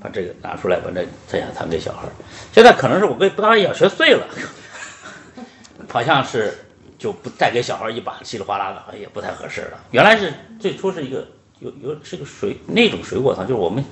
[0.00, 2.12] 把这个拿出来，把这这样弹给小孩儿。
[2.52, 4.26] 现在可能是我给不大一样学碎了，
[5.88, 6.58] 好像是
[6.98, 9.78] 就不再给小孩儿一把稀里哗啦的，也不太合适了。
[9.90, 11.26] 原来是最初是一个
[11.58, 13.84] 有有是个水那种水果糖，就是我们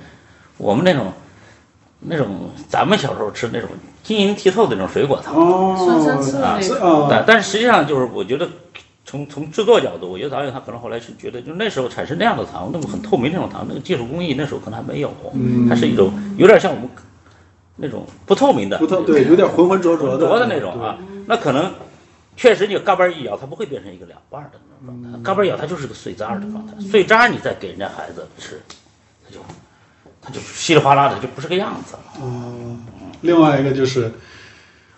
[0.57, 1.13] 我们那种
[1.99, 3.69] 那种咱们小时候吃那种
[4.03, 5.35] 晶莹剔透的那种水果糖。
[5.77, 6.77] 酸酸涩啊那种。
[6.79, 8.49] 哦但但是实际上就是我觉得
[9.09, 15.11] 从从制作角度，我觉得导演他可能后来是觉得，就那时候产生那样的糖，那么很透明那种糖，那个技术工艺那时候可能还没有，
[15.67, 16.87] 它是一种有点像我们
[17.75, 20.95] 那种不透明的，不透对，有点浑浑浊浊的那种啊，
[21.25, 21.73] 那可能
[22.37, 28.61] 确实你嘎嘣一咬，它不会变成一个两半的那种状态，嘎嘣一咬它就是个碎渣的状态，碎渣你再给人家孩子吃，
[29.25, 29.39] 它就
[30.21, 32.01] 它就稀里哗啦的就不是个样子了。
[32.21, 32.77] 哦，
[33.21, 34.11] 另外一个就是，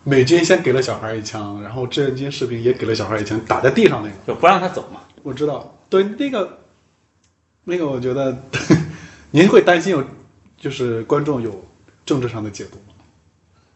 [0.04, 5.78] 美军先给了小孩一枪，然后志愿军士兵也给了小孩一枪，打在地上那个，就不让他走嘛，我知道。
[5.90, 6.58] 对那个，
[7.66, 8.36] 那个我觉得，
[9.30, 10.04] 您会担心有，
[10.58, 11.64] 就是观众有
[12.06, 12.96] 政治上的解读吗？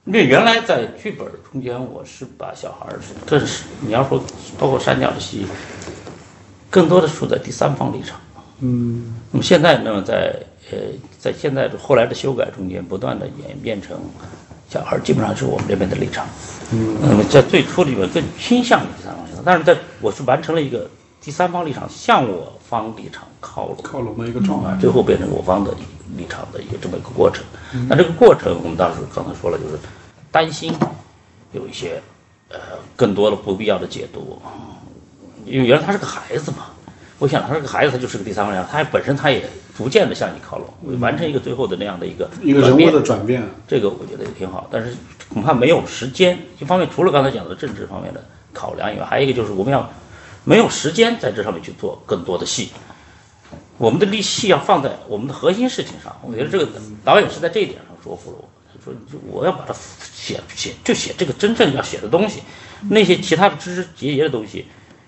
[0.05, 4.23] 因为原来在剧本中间，我是把小孩儿，这是你要说
[4.57, 5.45] 包括删掉的戏，
[6.69, 8.19] 更多的处在第三方立场。
[8.61, 10.35] 嗯，那么现在呢，在
[10.71, 10.77] 呃，
[11.19, 13.99] 在现在的后来的修改中间，不断的演变成
[14.69, 16.25] 小孩基本上是我们这边的立场。
[16.71, 20.89] 嗯，那么在最初里面更倾向于第三方立场，但是在我是完成了一个
[21.21, 23.77] 第三方立场向我方立场靠拢。
[23.83, 24.75] 靠拢的一个状态。
[24.81, 25.71] 最后变成我方的
[26.17, 27.43] 立场的一个这么一个过程。
[27.87, 29.77] 那这个过程，我们当时刚才说了，就是
[30.31, 30.73] 担心
[31.51, 32.01] 有一些
[32.49, 32.57] 呃
[32.95, 34.41] 更多的不必要的解读，
[35.45, 36.65] 因为原来他是个孩子嘛。
[37.19, 44.95] 我想他是个孩子，他就是个第三方立场，他本身他也逐渐的向你靠拢，完成一个最后的那样的一个一个人物的转变，这个我觉得也挺好，但是
[45.27, 46.39] 恐怕没有时间。
[46.59, 49.89] 一方面，除了刚才讲的政治方面的考量以外，还有一个就是我们要
[50.45, 52.69] 没有时间在这上面去做更多的戏。
[53.77, 56.15] 我们的力气要放在我们的核心事情上。
[56.21, 56.65] 我觉得这个
[57.03, 62.41] 导演是在这一点上说服了我，他说就我要把它写写就写这个真正要写的东西，
[62.89, 64.65] 那些其他的枝枝节节的东西，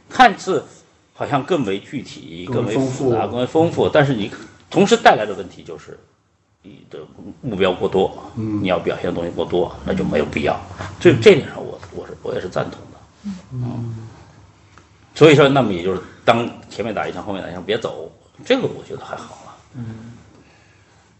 [0.09, 0.65] 看似
[1.13, 4.29] 好像更为具体、更为复杂、更为丰富，但是你
[4.69, 5.97] 同时带来的问题就是。
[6.63, 6.99] 你的
[7.41, 10.59] 目标过多，嗯你要表现的东西过多，那就没有必要。
[10.99, 13.95] 这这点上我我是我也是赞同的，嗯。
[15.15, 18.11] 所以说，那么也就是当前面打一枪，后面打一枪，别走，
[18.43, 19.55] 这个我觉得还好了。
[19.75, 20.11] 嗯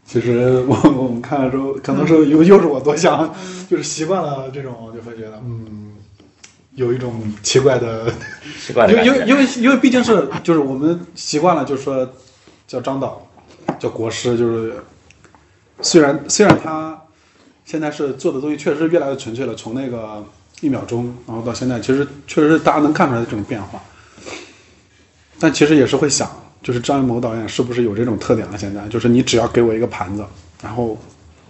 [0.05, 3.33] 其实我 我们看了之后，可能是又又是我多想，
[3.69, 5.95] 就是习惯了这种，就会觉得嗯，
[6.75, 8.12] 有一种奇怪的，
[8.65, 12.10] 奇怪的因为因为因为毕竟是就是我们习惯了，就是说
[12.67, 13.26] 叫张导，
[13.79, 14.75] 叫国师，就是
[15.81, 17.01] 虽然虽然他
[17.65, 20.25] 现在是做的东西确实越来越纯粹了，从那个
[20.61, 23.81] 一秒钟，然后到现在，其实确实是大家能看出来这种变化，
[25.39, 26.29] 但其实也是会想，
[26.63, 28.57] 就是张艺谋导演是不是有这种特点了？
[28.57, 30.25] 现在就是你只要给我一个盘子，
[30.61, 30.97] 然后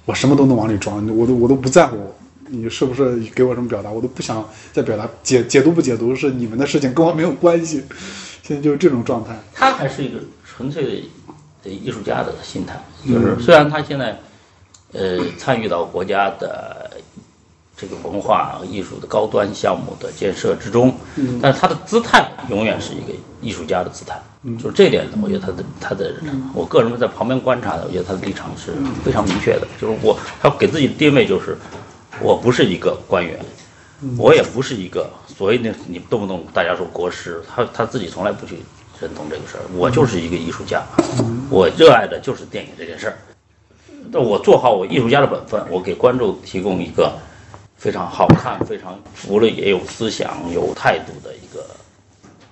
[0.05, 2.13] 我什么都能往里装，我都我都不在乎
[2.49, 7.83] 你是不是给我什么表达，我都不想再表达解解读不解读是你们的事情，跟我没有关系。
[8.41, 9.37] 现在就是这种状态。
[9.53, 10.91] 他还是一个纯粹的
[11.63, 14.17] 的艺术家的心态，就是虽然他现在
[14.93, 16.91] 呃参与到国家的
[17.75, 20.95] 这个文化和艺术的高端项目的建设之中，
[21.41, 24.19] 但是他的姿态永远是一个艺术家的姿态。
[24.57, 26.13] 就是这一点，我觉得他的他的，
[26.53, 28.71] 我个人在旁边观察的，我觉得他的立场是
[29.03, 29.67] 非常明确的。
[29.81, 31.57] 就是我他给自己的定位就是，
[32.21, 33.37] 我不是一个官员，
[34.17, 38.59] 我也不是一个所谓的你动不动大家说国师，他他自己从来不去
[38.99, 39.63] 认同这个事儿。
[39.73, 40.83] 我就是一个艺术家，
[41.49, 43.17] 我热爱的就是电影这件事儿。
[44.09, 47.13] 那我做好我艺术家的本分，我给观众提供一个
[47.75, 51.65] 非常好看、非常服了也有思想、有态度的一个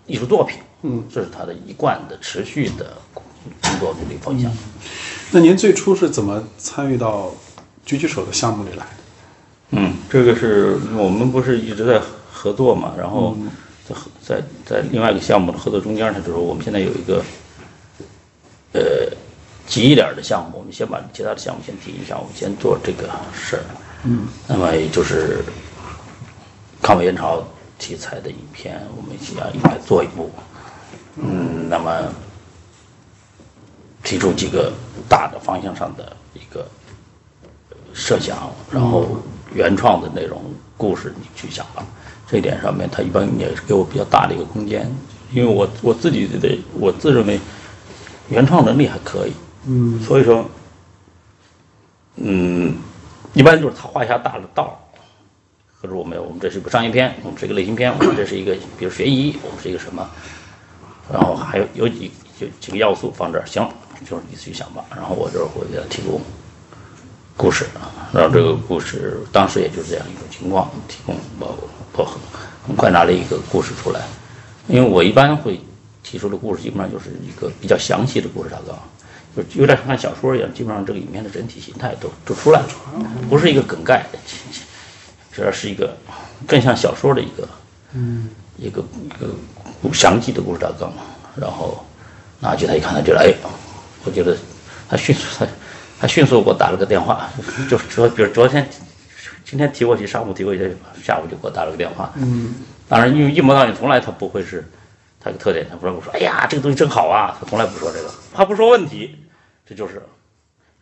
[0.06, 0.60] 艺术作品。
[0.82, 3.24] 嗯，这是他的一贯的、持续的工
[3.80, 4.52] 作努力方向。
[5.32, 7.32] 那您最初是怎么参与到
[7.88, 8.86] 狙击手的项目里来的？
[9.72, 12.00] 嗯，这个是我们不是一直在
[12.32, 13.36] 合作嘛，然后
[13.88, 17.24] 在在在另外一个项目的合作中间呢，就是我们现在有一个
[18.74, 18.82] 呃
[19.68, 23.64] 急一点的项目，我们先把其他的项目先停一下，我们先做这个事儿。
[24.04, 25.44] 嗯，那么也就是
[26.82, 27.44] 抗美援朝
[27.78, 30.32] 题材的影片，我们想应该做一部。
[31.18, 32.14] 嗯，那么
[34.04, 34.72] 提出几个
[35.08, 36.68] 大的方向上的一个
[37.94, 39.18] 设想，然后
[39.54, 40.42] 原创的内容、
[40.76, 41.86] 故事你去想吧。
[42.28, 44.92] 这一点上面，他一般也是给我比较大的一个空间，
[45.32, 47.40] 因为我我自己的我自认为
[48.30, 49.32] 原创能力还可以，
[49.68, 50.44] 嗯，所以说，
[52.16, 52.76] 嗯，
[53.34, 54.74] 一般就是他画一下大的道儿，
[55.80, 60.10] 或者我们我们这是一部商业片，我们是一个类型片，我们这是一个比如悬疑，我们是一个什么，
[61.12, 63.70] 然后还有有几就几个要素放这儿，行，
[64.04, 66.20] 就是你自己想吧，然后我这儿会给他提供
[67.38, 67.66] 故事，
[68.14, 71.58] 然后这个故事当时也就是这样一种情况，提供我
[71.94, 72.14] 我很
[72.66, 74.02] 很快拿了一个故事出来，
[74.68, 75.60] 因为我一般会
[76.02, 78.78] 提出的故事基本上就是一个比较详细的故事大纲，
[79.36, 82.68] 就有点像看小说一样，基本上这个影片的整体形态都都出来了，
[83.30, 84.06] 不是一个梗概，
[85.32, 85.96] 主要是一个
[86.48, 87.48] 更像小说的一个
[87.94, 90.92] 嗯一个一个详细的故事大纲，
[91.36, 91.86] 然后
[92.40, 93.34] 拿去他一看，他觉得哎，
[94.06, 94.38] 我觉得
[94.88, 95.46] 他迅速他。
[96.00, 97.30] 他迅速给我打了个电话，
[97.70, 98.68] 就说，比如昨天、
[99.44, 102.12] 今天提过去，上午提过去，下午就给我打了个电话。
[102.16, 102.56] 嗯，
[102.88, 104.68] 当然，因为一模导演从来他不会是，
[105.20, 109.16] 他的特点，他不会说，哎呀，这个东西真好啊，他从来不说这个，他不说问题，
[109.66, 110.02] 这就是，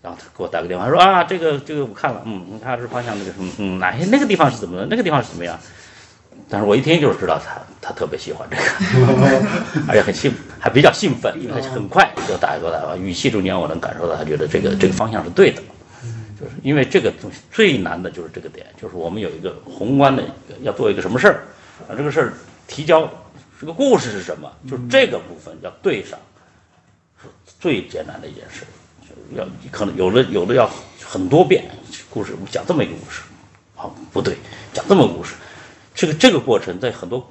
[0.01, 5.59] 然后他给我打个电话说啊，这个这个我看了，嗯，他是方向那个什么，嗯，哪些那个地方是怎么的，那个地方是怎么样。
[6.49, 8.63] 但是我一听就是知道他他特别喜欢这个，
[9.87, 15.61] 而且很兴还比较兴奋，因为他很快就打一个电话，语气中间我能感受到他觉得这个这个方向是对的，
[16.39, 20.23] 就是因为这个东西最难的就是这个点，就是我们有一个宏观的
[20.61, 21.43] 要做一个什么事儿，
[21.87, 22.33] 啊这个事儿
[22.67, 23.09] 提交
[23.59, 26.19] 这个故事是什么，就是这个部分要对上，
[27.21, 27.27] 是
[27.59, 28.63] 最艰难的一件事，
[29.01, 30.69] 就要可能有的有的要
[31.03, 31.63] 很多遍
[32.09, 33.21] 故事讲这么一个故事，
[33.75, 34.37] 好不对，
[34.71, 35.33] 讲这么个故事。
[35.93, 37.25] 这个这个过程在很多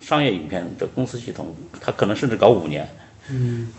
[0.00, 2.88] 商业影片的公司系统，它可能甚至搞五年，
[3.28, 3.72] 嗯，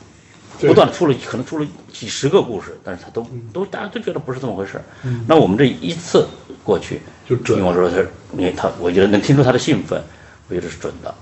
[0.60, 4.82] 不断的出了可能出了几十个故事，但是它都都大家都觉得不是这么回事。
[5.28, 6.28] 那我们这一次
[6.64, 7.60] 过去，就准。
[7.60, 7.98] 因为我说他，
[8.38, 10.02] 因为他我觉得能听出他的兴奋，
[10.48, 11.14] 我觉得是准的。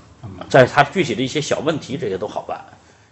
[0.49, 2.59] 在他具体的一些小问题，这些都好办，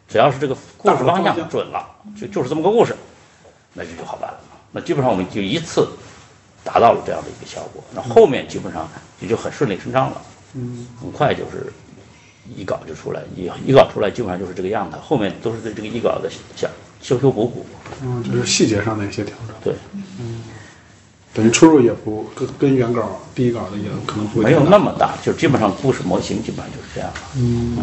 [0.07, 1.85] 只要是这个故事方向准了，
[2.19, 2.95] 就就是这么个故事，
[3.73, 4.39] 那就就好办了。
[4.71, 5.87] 那基本上我们就一次。
[6.63, 8.89] 达到了这样的一个效果，那后面基本上
[9.19, 10.21] 也就很顺理成章了，
[10.53, 11.71] 嗯，很快就是
[12.55, 16.69] 一稿就出来，一一稿出来基本上就是这个样子，后面都是对这个一稿的想
[17.01, 17.65] 修修补补，
[18.03, 19.73] 嗯，就是细节上的一些调整，对，
[20.19, 20.43] 嗯，
[21.33, 27.77] 等于出入也不跟跟原稿第一稿的也可能不没有那么大，就基本上故事模型基本上就是这样了，嗯，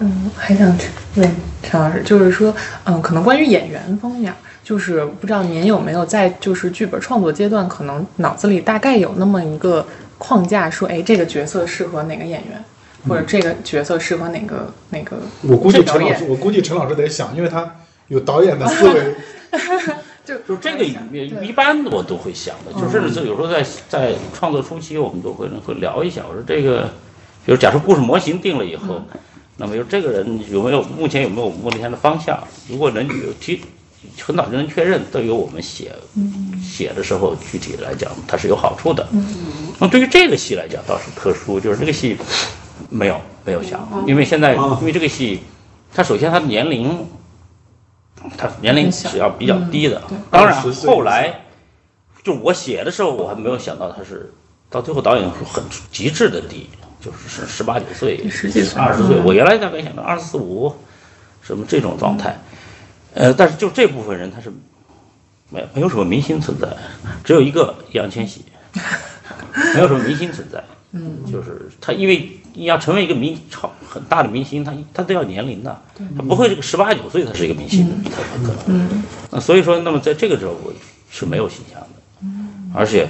[0.00, 0.76] 嗯，还想
[1.16, 4.34] 问陈老师，就是说，嗯，可能关于演员方面。
[4.64, 9.86] 就是不知道您有没有在就是剧本创作阶段，可能脑子里大概有那么一个
[10.26, 12.64] 框架，说，哎，这个角色适合哪个演员，
[13.06, 15.18] 或者这个角色适合哪个哪个。
[15.42, 17.76] 我估计陈老师，我估计陈老师得想，因为他
[18.08, 19.14] 有导演的思维。
[20.24, 20.96] 就就这个一
[21.46, 26.22] 一般我都会想的，就甚至有时候在在创作初期，我们都会会聊一下。
[26.26, 26.84] 我说这个，
[27.44, 29.02] 比如假设故事模型定了以后，
[29.58, 32.42] 那么就这个人有没有目前有没有目前的方向？
[32.70, 33.60] 如果能有提。
[34.22, 35.92] 很早就能确认，对于我们写
[36.62, 39.06] 写的时候，具体来讲，它是有好处的。
[39.78, 42.16] 那对于这个戏来讲，倒是特殊，就是这个戏
[42.88, 45.40] 没有没有想，因为现在因为这个戏，
[45.92, 47.06] 它首先它的年龄，
[48.36, 50.02] 它年龄是要比较低的。
[50.30, 51.40] 当然后来
[52.22, 54.32] 就我写的时候，我还没有想到它是
[54.70, 56.68] 到最后导演很极致的低，
[57.00, 58.20] 就是是十八九岁、
[58.76, 59.20] 二十岁。
[59.24, 60.74] 我原来大概想到二十四五，
[61.42, 62.38] 什么这种状态。
[63.14, 64.52] 呃，但是就这部分人，他是
[65.50, 66.68] 没没有什么明星存在，
[67.22, 68.44] 只有一个易烊千玺，
[69.74, 70.62] 没有什么明星存在。
[70.92, 75.82] 嗯，就是他，因为你要成为一个明超很大的明星，他他都要年龄的，
[76.16, 78.56] 他不会这个十八九岁他是一个明星，他不可能。
[78.66, 80.72] 嗯，那所以说，那么在这个时候我
[81.10, 82.28] 是没有形象的，
[82.74, 83.08] 而且。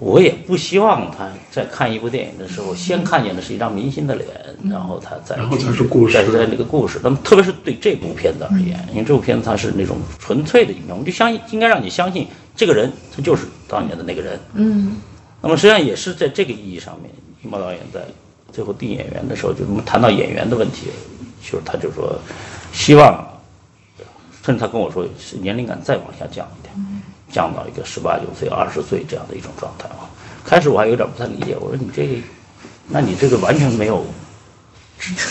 [0.00, 4.28] 我也不希望他在看一部电影的时候，先看见的是一张明星的脸，
[4.70, 7.00] 然后他再然后才是故事，再是那个故事。
[7.02, 14.38] 那么，特别是对这部片子而言，因为这部片子它是那种纯粹的影片，我们就相信应该让你相信这个人他就是当年的那个人。
[14.54, 14.98] 嗯。
[15.40, 17.10] 那么实际上也是在这个意义上面，
[17.42, 18.00] 于毛导演在
[18.52, 20.86] 最后定演员的时候，就我们谈到演员的问题，
[21.42, 22.16] 就是他就说
[22.72, 23.26] 希望，
[24.44, 26.46] 甚至他跟我说是年龄感再往下降。
[27.30, 30.08] 降到一个十八九岁、二十岁这样的一种状态啊！
[30.44, 32.14] 开始我还有点不太理解，我说你这个，
[32.88, 34.02] 那你这个完全没有，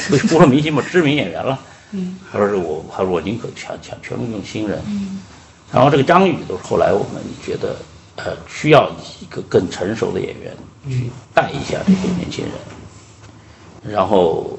[0.09, 1.59] 不说明星嘛，知名演员了。
[1.91, 2.19] 嗯。
[2.31, 4.79] 他说是我，他说我宁可全全全部用新人。
[4.85, 5.23] 嗯。
[5.71, 7.75] 然后这个张宇都是后来我们觉得，
[8.17, 10.55] 呃，需要一个更成熟的演员
[10.87, 13.93] 去带一下这些年轻人。
[13.95, 14.57] 然后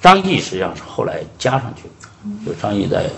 [0.00, 3.08] 张译实际上是后来加上去的，就张译在。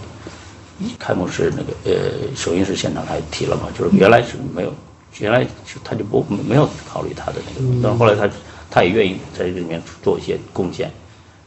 [0.99, 4.75] 开幕式那个呃首映式现场他也提了嘛，就是原来是没有，
[5.21, 5.47] 原来
[5.85, 8.29] 他就不没有考虑他的那个，但是后来他
[8.71, 10.91] 他也愿意在这里面做一些贡献，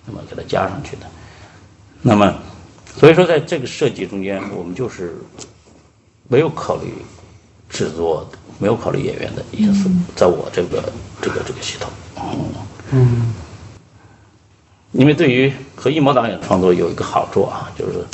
[0.06, 1.06] 那么给他加上去的。
[2.02, 2.34] 那么
[2.96, 5.18] 所以说在这个设计中间，我们就是
[6.30, 6.94] 没有考虑
[7.70, 8.26] 制作，
[8.60, 10.82] 没有考虑演员的因素，在我这个
[11.22, 11.92] 这个这个系统，
[12.92, 13.34] 嗯，
[14.94, 18.06] 因为对于和一模导演创作有一个好处啊，就是。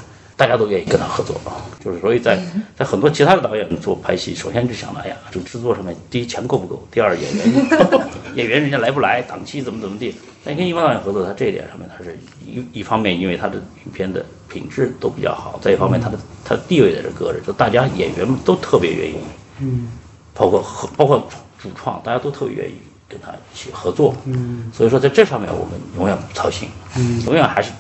[0.44, 1.36] 大家都愿意跟他合作。
[1.46, 2.38] 啊，就是所以在
[2.76, 7.46] 在很多其他的导演做拍戏，首先就想哎呀，这个制作上面，第一钱够不够，第二演员
[8.36, 10.14] 演员人家来不来，档期怎么怎么地。
[10.44, 19.16] 但跟一般导演合作，他这一点上面，他是一一方面，因为他的影片的品质都比较好；再一方面，他的他的地位在这搁着，就大家演员们都特别愿意，
[19.62, 19.88] 嗯，
[20.34, 21.26] 包括合包括
[21.58, 22.74] 主创，大家都特别愿意
[23.08, 24.14] 跟他一起合作。
[24.26, 26.68] 嗯，所以说在这上面我们永远不操心，
[26.98, 27.72] 嗯，永远还是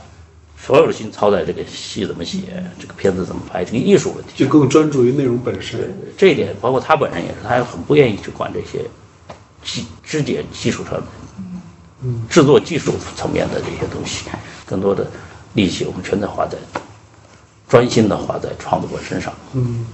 [0.65, 2.39] 所有的心操在这个戏怎么写，
[2.79, 4.31] 这个片子怎么拍，这个艺术问题。
[4.37, 5.93] 就更专注于内容本身。
[6.17, 8.79] 这一点，包括他本人也是，他也很不愿意去管这些
[9.61, 11.03] 技肢解技术上的，
[12.03, 14.29] 嗯，制作技术层面的这些东西，
[14.65, 15.05] 更多的
[15.53, 16.57] 力气我们全在花在
[17.67, 19.33] 专心的花在创作本身上。
[19.51, 19.85] 嗯，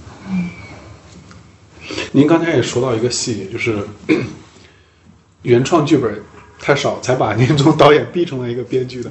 [2.12, 3.84] 您刚才也说到一个细节，就是
[5.42, 6.22] 原创剧本
[6.60, 9.10] 太少，才把 您从导演逼成了一个编剧的。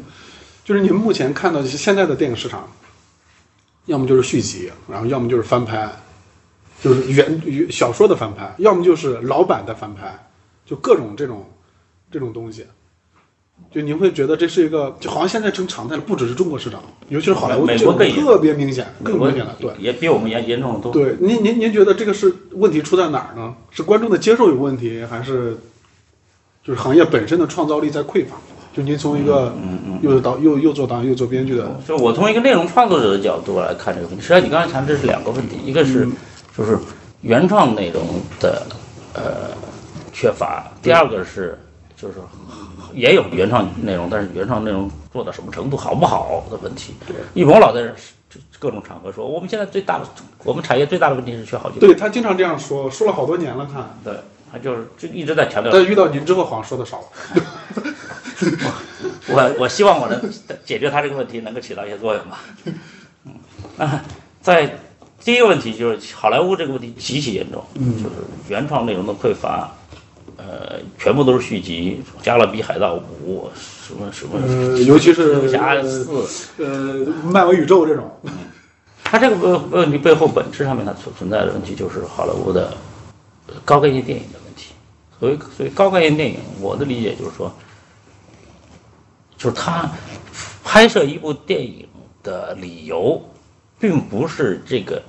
[0.70, 2.70] 就是您目前看到现在的电影市场，
[3.88, 5.90] 要么就是续集，然后要么就是翻拍，
[6.80, 10.30] 就是原原小说的翻拍，要么就是老版的翻拍，
[10.68, 11.44] 就各种这种
[12.12, 12.68] 这种东西。
[13.72, 19.56] 就您会觉得这是一个，就好像现在成常态了，不只是中国市场，尤其是好莱坞，美国更特别明显，更明显了。
[19.60, 20.92] 对，也比我们严严重的多。
[20.94, 23.56] 对，您您您觉得这个是问题出在哪儿呢？
[23.72, 25.58] 是观众的接受有问题，还是
[26.64, 28.38] 就是行业本身的创造力在匮乏？
[28.76, 29.54] 就您从一个
[30.02, 36.08] 又是导又又做导演又做编剧的，就我从一个内容创作者的角度来看这个问题，实际上你刚才谈这是两个问题，一个是
[36.56, 36.78] 就是
[37.22, 38.04] 原创内容
[38.40, 38.66] 的
[39.14, 39.58] 呃
[40.14, 41.58] 缺乏，第二个是
[41.98, 42.16] 就是
[42.94, 46.94] 也有原创内容，但是原创内容做到什么程度好不好的问题。
[47.34, 47.82] 一鹏老在
[48.30, 50.06] 这各种场合说，我们现在最大的
[50.44, 51.90] 我们产业最大的问题是缺好剧本。
[51.90, 53.98] 对他经常这样说，说了好多年了，看。
[54.04, 54.14] 对，
[54.52, 55.72] 他就是就一直在强调。
[55.72, 57.02] 但遇到您之后，好像说的少。
[59.28, 60.22] 我我希望我能
[60.66, 62.40] 解决他这个问题，能够起到一些作用吧。
[63.26, 63.34] 嗯，
[63.78, 64.02] 那
[64.42, 64.78] 在
[65.24, 68.16] 第一个问题就是好莱坞这个问题极其严重，嗯就是
[68.48, 69.70] 原创内容的匮乏，
[70.38, 73.48] 呃，全部都是续集，《加勒比海盗五》
[73.88, 78.10] 什么什么，呃，尤其是蜘蛛侠呃四，呃漫威宇宙这种，
[79.04, 82.74] 它这个问问题背后本质上面它所存在的问题就是好莱坞的
[83.48, 84.72] 呃高概念电影的问题。
[85.20, 87.54] 所以，所以高概念电影，我的理解就是说，
[89.40, 89.90] 就是他
[90.64, 91.88] 拍摄一部电影
[92.22, 93.20] 的理由，
[93.80, 95.02] 并不是这个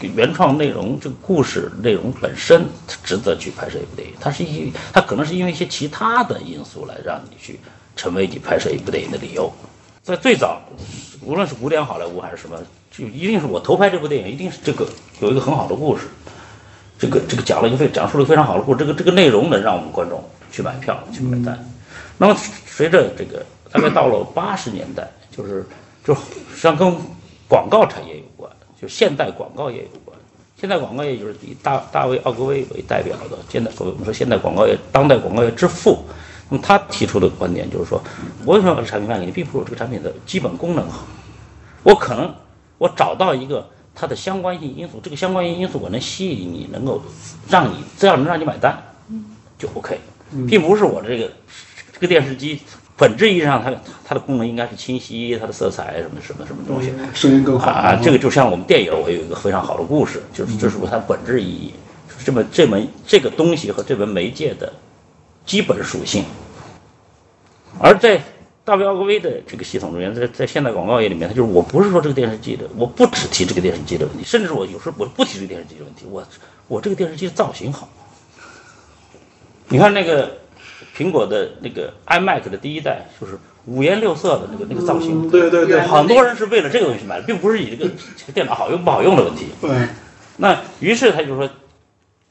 [0.00, 2.64] 原创内容、这个故事内容本身
[3.02, 7.58] 值得去拍摄一部电影，它是一它可能是因为一些其他的因素来让你去
[7.96, 9.52] 成为你拍摄一部电影的理由。
[10.04, 10.62] 在最早，
[11.22, 12.56] 无论是古典好莱坞还是什么，
[12.90, 14.88] 就一定是我投拍这部电影，一定是这个
[15.20, 16.04] 有一个很好的故事，
[16.96, 20.22] 这个这个讲了一个非讲述了一个非常好的故事，这个这个内容能让我们观众
[20.52, 21.58] 去买票去买单。
[22.18, 23.44] 那么随着这个
[23.74, 25.66] 大概到了八十年代，就是
[26.04, 26.20] 就实
[26.54, 26.96] 际上跟
[27.48, 28.48] 广告产业有关，
[28.80, 30.16] 就现代广告业有关。
[30.56, 36.04] 现代广告业就是以大大卫奥格威为代表的现代，我们说现代广告业，当代广告业之父。
[36.48, 38.00] 那么他提出的观点就是说，
[38.44, 41.04] 我为什么要把这产品卖给你，并不是我这个产品的基本功能好，
[41.82, 42.32] 我可能
[42.78, 47.02] 我找到一个它的相关性因素，这个相关性因素我能吸引你，能够
[47.48, 48.80] 让你这样能让你买单，
[49.58, 49.98] 就 OK，
[50.46, 51.32] 并不是我这个
[51.92, 52.60] 这个电视机
[52.96, 53.72] 本质意义上它
[54.04, 56.92] 它的功能应该是清晰，它的色彩什么什么什么东西。
[57.12, 61.74] 声音更好啊，这个就像我们电影，我有一个非常好的故事，就是这是它本质意义，
[62.24, 64.72] 这么这门这个东西和这门媒介的
[65.44, 66.24] 基本属性。
[67.80, 68.22] 而在
[68.64, 76.24] 大卫奥格威的这个系统中间，在在现代广告业里面，它就是我不是说这个电视机的，我不只提这个电视机的问题，甚至我有时候我不提这个电视机的问题，我
[76.68, 77.88] 我这个电视机的造型好。
[79.68, 80.30] 你看那个
[80.96, 89.46] 苹果的那个 iMac 的第一代，就是五颜六色的那个那个造型，嗯对对对，很多人是为了这个东西买的，并不是以这个这个电脑好用不好用的问题。
[89.60, 89.70] 对，
[90.36, 91.48] 那于是他就说，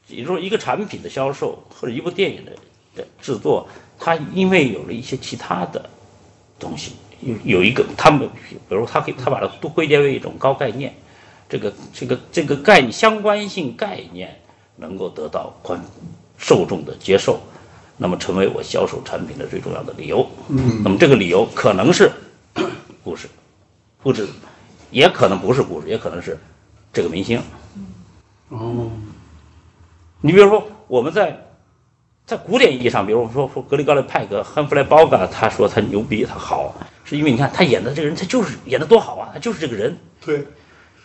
[0.08, 2.52] 也就是说一个产品的销售或者一部电影的
[2.96, 3.66] 的制作，
[3.98, 5.84] 它因为有了一些其他的
[6.58, 8.28] 东西，有有一个他们，
[8.68, 10.94] 比如他可以他把它都归结为一种高概念，
[11.48, 14.38] 这个这个这个概念相关性概念
[14.76, 15.82] 能够得到观
[16.36, 17.40] 受众的接受，
[18.04, 20.28] 那么成为我销售产品的最重要的理由。
[20.48, 22.10] 嗯那么这个理由可能是
[23.02, 23.26] 故事，
[24.02, 24.28] 故事
[24.90, 26.38] 也可能不是故事，也可能是
[26.92, 27.40] 这个明星。
[28.50, 28.90] 哦，
[30.20, 31.46] 你比如说，我们在
[32.26, 36.74] 在古典意义上，比如说说格里高利派克、汉弗莱鲍嘎，他说他牛逼，他好，
[37.04, 40.46] 是因为你看他演的这个人，他就是演的多好啊，他就是这个人对，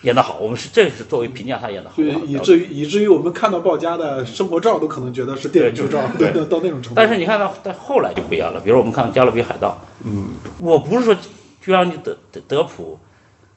[0.01, 0.37] 演得好。
[0.39, 6.93] 我们是这是作为评价他演得好所以至于以至于我们看到鲍家的生活照都可能觉得是电影剧照，对对，到那种程度。
[6.95, 10.29] 但是你看到但后来就不一样了，比如我们看《加勒比海盗》，嗯，
[10.59, 11.15] 我不是说
[11.61, 12.97] 就让你德德德普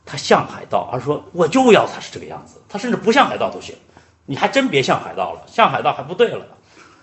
[0.05, 3.75] 他像海盗，而是说我就要他是这个样子，他甚至不像海盗都行，
[4.27, 6.45] 你还真别像海盗了，像海盗还不对了，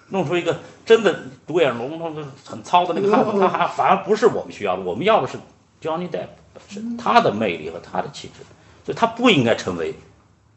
[0.10, 1.18] 弄出一个真的
[1.48, 2.14] 独眼龙，弄
[2.44, 5.38] 很糙的那个汉子， 他还反而不是我们需要的，我们要的是
[5.82, 8.44] Johnny Depp 本身他的魅力和他的气质，
[8.90, 9.94] 所以他不应该成为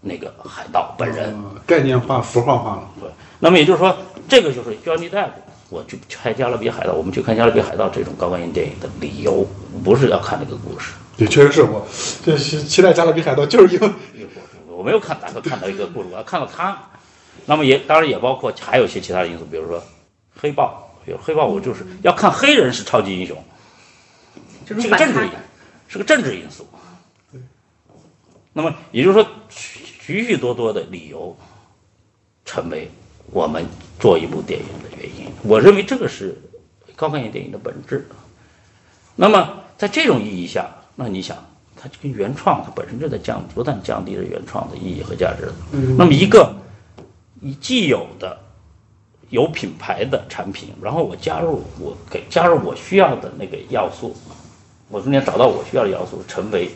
[0.01, 1.35] 那个海盗本人。
[1.35, 2.89] 呃概念化、符号化了。
[2.99, 3.95] 对，那么也就是说，
[4.27, 5.29] 这个就是 Johnny Depp，
[5.69, 9.47] 我去看《加勒比海盗》，我们去看《加勒比海盗》这种高光音电影的理由，
[9.85, 10.93] 不是要看这个故事。
[11.19, 11.87] 也确实是我，
[12.25, 13.91] 这期期待《加勒比海盗》，就是因为
[14.67, 16.79] 我没有看打算看到一个故事，我要看到他。
[17.45, 19.85] 那么也当然也包括还有一些其他的因素，比如说
[20.41, 23.37] 黑豹，比如黑豹，我就是要看黑人是超级英雄，
[24.65, 25.29] 这是个政治。
[25.87, 26.67] 是个政治因素。
[28.53, 31.37] 那么也就是说，许许多多的理由，
[32.45, 32.91] 成为
[33.31, 33.65] 我们
[33.99, 35.27] 做一部电影的原因。
[35.43, 36.37] 我认为这个是
[36.95, 38.07] 高概念电影的本质。
[39.17, 41.37] 那么在这种意义下，那你想，
[41.77, 45.51] 它跟原创，它本身就在降，不断降低了原创的意义和价值。
[45.97, 46.55] 那么一个
[47.41, 48.39] 以既有的
[49.31, 54.15] 有品牌的产品，然后我加入我给加入我需要的那个要素，
[54.89, 56.71] 我中间找到我需要的要素，成为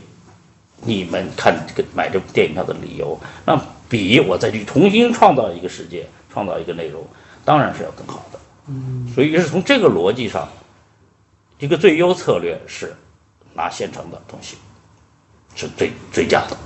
[0.82, 7.04] 你们看这个买这部电影票的理由，那比我再去重新创造一个世界，创造一个内容，
[7.44, 8.38] 当然是要更好的。
[8.68, 10.48] 嗯，所以是从这个逻辑上，
[11.58, 12.94] 一个最优策略是
[13.54, 14.56] 拿现成的东西，
[15.54, 16.56] 是最最佳的。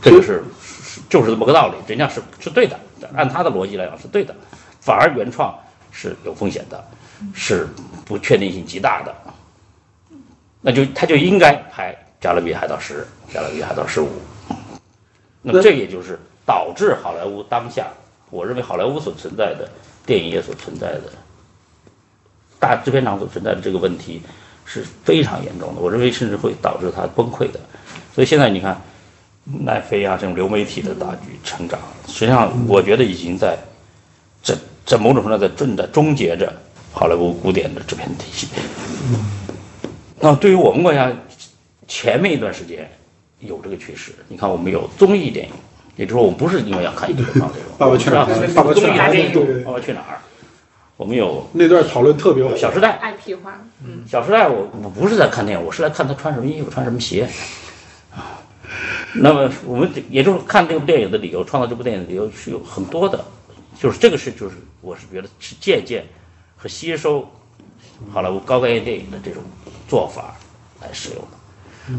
[0.00, 2.78] 这个是是就是这么个道理，人家是是对的，
[3.14, 4.34] 按他的逻辑来讲是对的，
[4.80, 5.52] 反而原创
[5.90, 6.88] 是有风险的，
[7.34, 7.68] 是
[8.04, 9.14] 不确定性极大的。
[10.60, 11.92] 那就他就应该拍
[12.26, 12.94] 《加勒比海盗十》
[13.32, 14.06] 《加勒比海盗十五》。
[15.42, 17.86] 那么这也就是导致好莱坞当下，
[18.30, 19.70] 我认为好莱坞所存在的
[20.04, 21.02] 电影业所存在的
[22.58, 24.20] 大制片厂所存在的这个问题
[24.64, 27.60] 是非常严重的，我认为甚至会导致它崩溃的。
[28.12, 28.76] 所以现在你看，
[29.44, 33.56] 奈飞啊这种流媒体的大局成长，实际上我觉得已经在
[34.42, 34.52] 在
[34.84, 36.52] 在某种程度上在正在终结着
[36.92, 38.48] 好莱坞古典的制片体系。
[40.18, 41.12] 那对于我们国家，
[41.86, 42.90] 前面一段时间
[43.40, 44.12] 有这个趋势。
[44.28, 45.52] 你看，我们有综艺电影，
[45.96, 50.18] 也就是说，我们不是因为要看一个原创内容，爸爸去哪儿爸爸去哪儿爸爸去哪儿？
[50.96, 52.98] 我们有那段讨论特别火《小时代》
[53.32, 57.28] ，IP 化，嗯，《小时代》我我不是在看电影，我是来看他穿什么衣服，穿什么鞋。
[58.14, 58.40] 啊，
[59.12, 63.22] 那么我们也就是看这部电影的理由，创造这部电影的理由是有很多的，
[63.78, 66.02] 就是这个是就是我是觉得是借鉴
[66.56, 67.30] 和吸收
[68.10, 69.42] 好莱坞高概念电影的这种
[69.86, 70.34] 做法
[70.80, 71.28] 来使用的。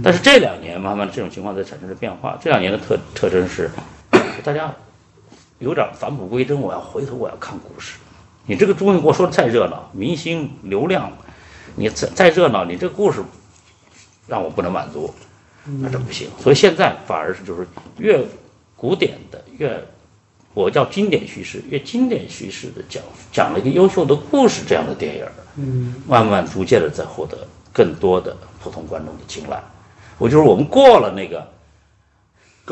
[0.04, 3.70] 但是这两年慢慢的这种情况在产生着变化，这两年的特特征是
[4.44, 4.74] 大家
[5.60, 7.98] 有点返璞归真，我要回头我要看故事。
[8.46, 11.12] 你这个东西给我说的再热闹，明星流量，
[11.76, 13.22] 你再再热闹，你这个故事
[14.28, 15.14] 让我不能满足，
[15.66, 16.30] 那这不行。
[16.40, 17.68] 所以现在反而是就是
[17.98, 18.24] 越
[18.76, 19.82] 古典的越，
[20.54, 25.26] 我叫经典叙事，越经典叙事的讲讲了一个优秀的故事这样的电影，
[25.56, 27.38] 嗯，慢慢逐渐的在获得
[27.74, 29.62] 更多的普通观众的青睐。
[30.18, 31.48] 我就是我们过了那个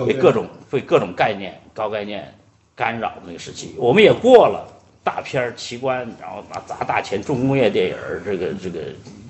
[0.05, 2.33] 被各种被各种概念、高概念
[2.75, 4.67] 干扰的那个时期，我们也过了
[5.03, 8.81] 大片儿奇观，然后拿砸大钱重工业电影儿，这个这个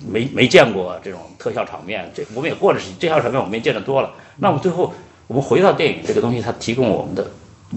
[0.08, 4.12] 没没见过这种特效场面，这我们也过了时期，特效场面我们也见得多了。
[4.36, 4.92] 那么最后
[5.26, 7.30] 我们回到电影这个东西，它提供我们的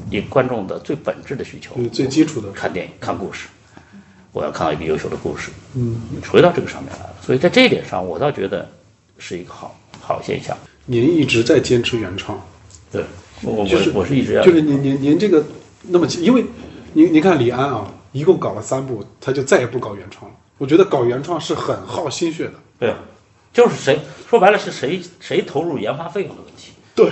[0.10, 3.48] 一观众的最本质的需求，最基础的，看电影、看故事，
[4.32, 7.16] 我要看到一个优秀的故事，嗯，回到这个上面来了。
[7.22, 8.68] 所以在这一点上，我倒觉得
[9.18, 9.79] 是一个好
[10.10, 10.58] 好现象。
[10.86, 12.42] 您一直在坚持原创，
[12.92, 13.04] 对，
[13.44, 15.44] 我就是我我是一直要就是您您您这个
[15.84, 16.44] 那么，因为
[16.94, 20.36] 您您看李安啊，一共搞了三部，他就再也不搞原创了。
[20.58, 22.54] 我觉得搞原创是很耗心血的。
[22.80, 22.94] 对，
[23.54, 26.72] 就是谁说白了是谁谁投入研发费用的问题。
[26.96, 27.08] 对，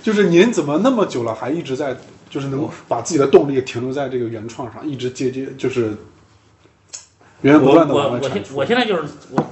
[0.00, 1.96] 就是您怎么那么久了还一直在，
[2.30, 5.96] 就是能把自己的动力停留在这个原创上，一直接接就是
[7.42, 8.44] 源源不我断的我我现。
[8.54, 9.44] 我现在就是我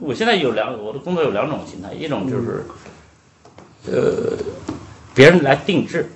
[0.00, 2.64] 我我现在有两我的工作有两种形态，一种就是，
[3.86, 4.36] 呃，
[5.14, 6.10] 别人来定制，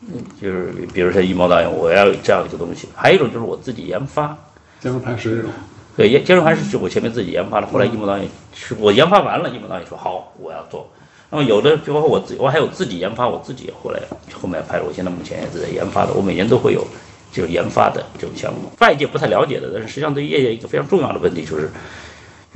[0.00, 4.36] 嗯就是比如说一毛导演，我要有这样一个东西；还有一种就是我自己研发。
[4.80, 5.50] 坚如磐石这种，
[5.96, 10.88] 对，研坚如磐石是我前面自己研发的，后来一毛导演是我研发完了，一毛导演说好，我要做。
[11.30, 14.00] 那么有的就包括我自己，我还有自己研发，我自己也后来
[14.32, 16.86] 后面拍的，我现在目前也是在研发的，我每年都会有
[17.32, 18.70] 就是研发的这种项目。
[18.78, 21.70] 外界不太了解的，但是实际上对业界一个非常重要的问题就是，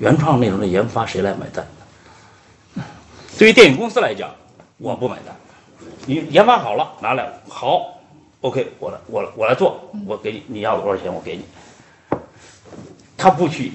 [0.01, 1.67] 原创内容的研发谁来买单？
[3.39, 4.31] 对于电影公司来讲，
[4.79, 5.37] 我不买单。
[6.07, 8.01] 你研发好了拿来好
[8.41, 11.45] ，OK，我来我来我来做，我给你你要多少钱我给你。
[13.19, 13.71] 他不去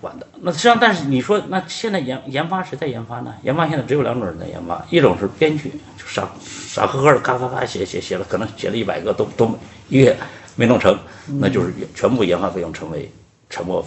[0.00, 0.24] 管的。
[0.42, 3.34] 那实际上，但是你说，那现在研研发谁在研发呢？
[3.42, 9.58] 研发现在只有两种人在研发，一种是编剧，就傻傻呵呵的咔咔咔写写写了，可能写了一百个都都
[9.88, 10.16] 一个月
[10.54, 10.96] 没弄成，
[11.40, 13.10] 那就是全部研发费用成为
[13.50, 13.84] 沉没。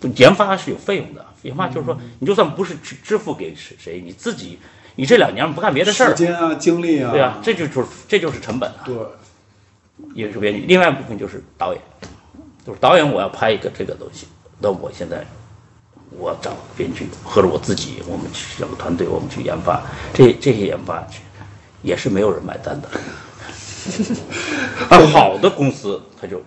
[0.00, 4.58] 不，研发是有费用的，研发就是说，你就算不是支支付给谁谁，你自己，
[4.96, 8.84] 你这两年不干别的事儿，时间啊，精力啊，对啊，这就就是这就是成本啊。
[8.84, 8.96] 对，
[10.14, 11.82] 也是编剧，另外一部分就是导演，
[12.64, 14.26] 就是导演我要拍一个这个东西，
[14.60, 15.26] 那我现在
[16.10, 19.82] 我找编剧或者我自己，我们去找个团队，我们去研发，
[20.14, 21.04] 这这些研发
[21.82, 22.88] 也是没有人买单的。
[24.90, 26.42] 而好的公司，他就，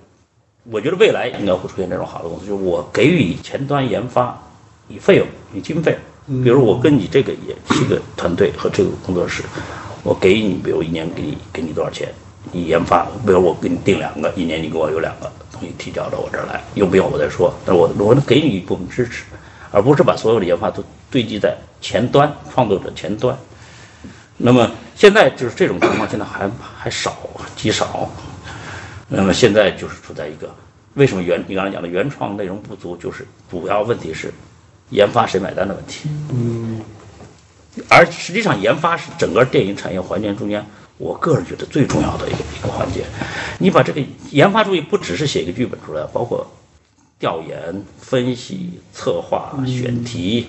[0.63, 4.39] 我觉得未来应该会出现这种好的公司，就是我给予前端研发
[4.87, 5.97] 以费用、以经费，
[6.43, 9.43] 比如我跟你这个也这个团队和这个工作室，
[10.03, 12.13] 我给你，比如一年给你给你多少钱，
[12.51, 19.23] 你研发，比如我给你定两个，一年你给我有两个东西提交到我这儿来，用不用我再说，但我我能给你一部分支持，
[19.71, 23.35] 而不是把所有的研发都堆积在前端创作者前端。
[24.37, 26.47] 那么现在就是这种情况，现在还
[26.77, 27.17] 还少，
[27.55, 28.07] 极少。
[29.13, 30.49] 那么现在就是处在一个
[30.93, 34.33] 为什么原你刚才讲的原创内容不足，就是主要问题是
[34.89, 36.09] 研发谁买单的问题。
[36.31, 36.81] 嗯，
[37.89, 40.65] 而实际上研发是整个电影产业环节中间，
[40.97, 43.03] 我个人觉得最重要的一个一个环节。
[43.59, 44.01] 你把这个
[44.31, 46.49] 研发注意，不只是写一个剧本出来，包括
[47.19, 50.47] 调研、分析、策划、选题，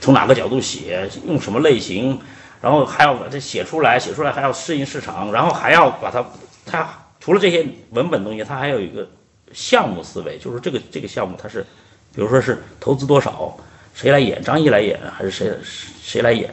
[0.00, 2.20] 从哪个角度写，用什么类型。
[2.60, 6.24] 然后还要把它写出来，写出来还要适应市场，然后还要把它，
[6.64, 6.88] 它
[7.22, 9.08] 除了这些文本东西，它还有一个
[9.52, 11.64] 项目思维，就是这个这个项目它是，
[12.12, 13.56] 比如说是投资多少，
[13.94, 15.56] 谁来演，张译来演还是谁
[16.02, 16.52] 谁来演，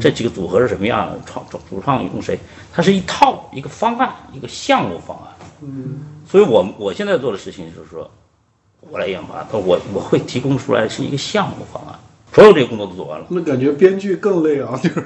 [0.00, 2.38] 这几个组合是什么样，创主创用谁，
[2.72, 5.34] 它是一套一个方案，一个项目方案。
[5.62, 5.98] 嗯，
[6.30, 8.08] 所以我我现在做的事情就是说，
[8.78, 11.98] 我来研发，我我会提供出来是一个项目方案。
[12.34, 15.00] 所有这些工作都做完了，那感觉编剧更累啊， 就是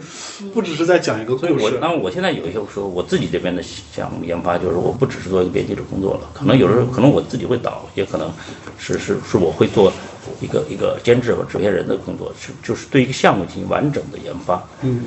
[0.55, 1.79] 不只是在讲一个故所以我事。
[1.79, 8.33] 那我现在有一些时候，我自己这边的项目研发，就是我不只是做一个编辑的工作了，可能有时候可能我自己会导，也可能
[8.79, 9.93] 是是是我会做
[10.41, 14.67] 一个一个监制和制片人的工作，是就是对一个项目进行完整的研发。
[14.81, 15.03] 嗯，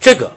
[0.00, 0.30] 这个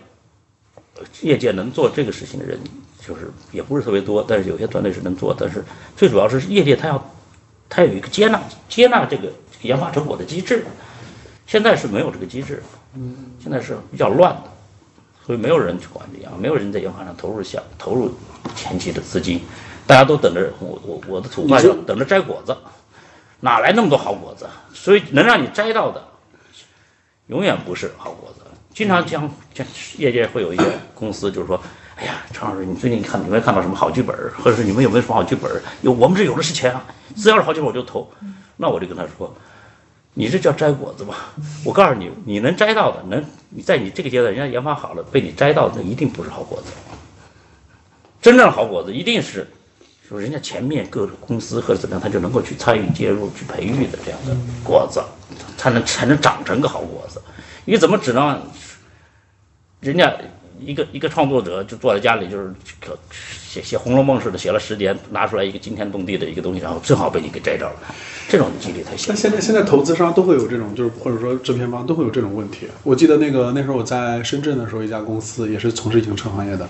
[0.98, 2.60] 呃业界能做这个事情的人，
[3.08, 5.64] 就是也不是特别多，但是有些团队是能做，但是
[5.96, 7.14] 最主要是业界他要
[7.70, 10.66] 他有一个接纳接纳这个研发成果的机制。
[11.54, 12.64] 现在是没有这个机制，
[12.96, 14.50] 嗯，现在是比较乱的，
[15.24, 18.12] 所以没有人去管这样，没有人在研发上投入想投入
[18.56, 19.40] 前期的资金，
[19.86, 22.58] 大家都等着我我我的土话叫等着摘果子，
[23.40, 24.48] 哪来那么多好果子？
[24.74, 26.04] 所以能让你摘到的，
[27.28, 28.42] 永远不是好果子。
[28.74, 29.64] 经常讲讲
[30.00, 30.64] 业界会有一些
[30.96, 31.62] 公司就是说，
[31.98, 35.52] 哎呀，陈老师，你最近看有没有看到什么好剧本，或者是你们有没有什么好剧本？
[35.84, 36.84] 有，我们这有的是钱啊，
[37.16, 38.12] 只要是好剧本我就投。
[38.58, 39.32] 那我就跟他说。
[40.16, 41.34] 你这叫摘果子吧？
[41.66, 46.72] 我告诉你，你能摘到的，能你在你这个阶段，人家研发好了，被你摘到的，一定不是好果子。
[48.22, 49.48] 真正的好果子，一定是，
[50.08, 55.04] 说人家前面各个公司或者怎么样，他就能够去参与介入、去培育的这样的果子，
[55.58, 57.22] 才能才能长成个好果子。
[57.66, 58.42] 你怎么只能
[59.80, 60.14] 人家
[60.60, 62.52] 一个一个创作者就坐在家里，就是
[63.48, 67.76] 写写《红楼梦》似的，写了十年，拿出来一个惊天动地的一个东西，然后正好被你给摘着了。
[68.30, 69.12] 这种几率太小。
[69.12, 72.68] 那现在现在投资商都会有这种，就是或者说制片方都会有这种问题。
[72.84, 76.68] 我记得那个那时候我在深圳的时候，一家公司也是从事影视行业的，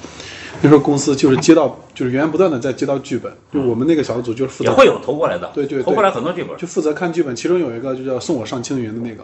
[0.62, 9.24] 那时候公司就是接到就是源源不断的在接到剧本，就我们那个小组就是负责也会有投过来的，对对对投过来很多剧本，就负责看剧本，其中有一个就叫送我上青云的那个。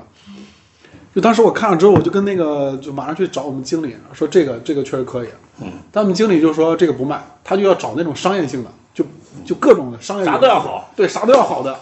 [1.14, 5.30] 就当时我看了之后，我就跟那个就马上去找我们经理说这个这个确实可以，
[5.62, 9.04] 嗯，但我们经理就说这个不卖，他就要找那种商业性的，就
[9.44, 11.80] 就各种的商业啥都要好，对，啥都要好的，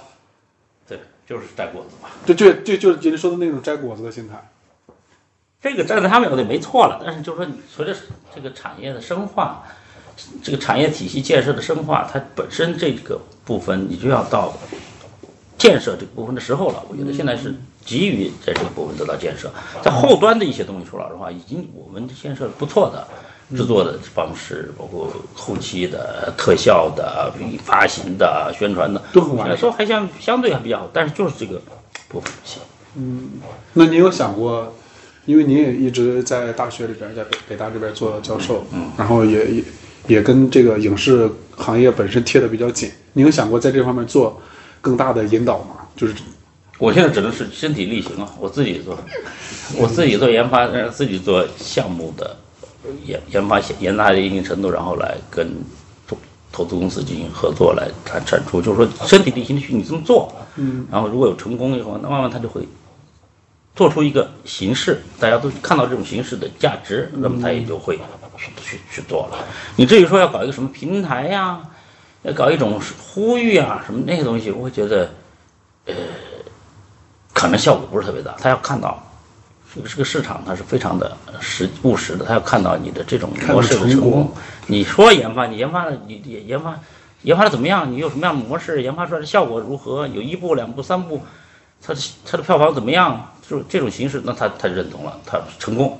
[0.88, 4.36] 对，就是摘果子嘛，就就就就是姐姐说的那种摘果子的心态。
[5.59, 7.93] 这个站在他们眼里没错了，但是就是说，随着
[8.34, 9.63] 这个产业的深化，
[10.41, 14.53] 这个产业体系建设的深化，它本身这个部分你就要到
[15.57, 16.84] 建设这个部分的时候了。
[16.88, 17.53] 我觉得现在是
[17.88, 23.07] 急于在这个部分得到建设，在后端的一些东西，说老实话，已经我们建设不错的。
[23.55, 27.31] 制作的方式，包括后期的特效的、
[27.63, 31.61] 发行的、宣传的，都很完善，说还相相对还比较好，但是就是这个
[32.09, 32.61] 部分不行。
[32.95, 33.39] 嗯，
[33.71, 34.75] 那你有想过，
[35.25, 39.63] 因为你也一直在大学里边，在北北大这边做教授，嗯，然后也也
[40.07, 44.41] 也跟这个影视行业本身贴的比较紧，你有想过在这方面做
[44.81, 45.88] 更大的引导吗？
[45.95, 46.13] 就是
[46.78, 48.97] 我现在只能是身体力行啊，我自己做，
[49.78, 52.36] 我自己做研发，自己做项目的。
[53.03, 55.45] 研研发研发到一定程度，然后来跟
[56.07, 56.17] 投
[56.53, 62.65] 投资公司进行合作来产产出，就是说身体力行的去你这么做，嗯，然后如果有成功以后，那慢慢他就会
[63.75, 67.97] 做出一个形式，大家都看到这种形式的价值，那么他也就会
[68.38, 69.38] 去去去做了。
[69.75, 71.61] 你至于说要搞一个什么平台呀，
[72.21, 75.09] 要搞一种呼吁啊什么那些东西，我会觉得，
[75.88, 75.93] 呃，
[77.38, 78.33] 可能效果不是特别大。
[78.39, 79.01] 他要看到
[79.75, 84.31] 这个这个市场，它是非常的实务实的，他要看到你的这种模式的成功。
[84.65, 86.79] 你说研发，你研发的你你研发
[87.21, 87.91] 研发的怎么样？
[87.91, 88.81] 你有什么样的模式？
[88.81, 90.07] 研发出来的效果如何？
[90.07, 91.21] 有一步、两步、三步，
[91.81, 93.31] 它的它的票房怎么样？
[93.47, 95.99] 就是这种形式，那他他就认同了，他成功。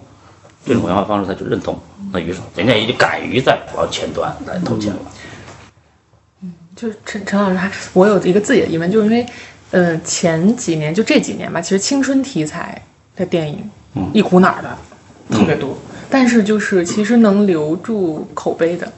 [0.65, 1.79] 这种研发方式他就认同，
[2.11, 4.99] 那于是人家也就敢于在往前端来投钱了。
[6.41, 9.25] 嗯就是陈陈老师还，我有一个自己的疑问，就是因为，
[9.72, 12.82] 呃，前几年就这几年吧，其实青春题材
[13.15, 14.09] 的电影，嗯。
[14.13, 14.78] 一股脑儿的
[15.30, 15.78] 特别多，
[16.09, 18.91] 但是就是其实能留住口碑的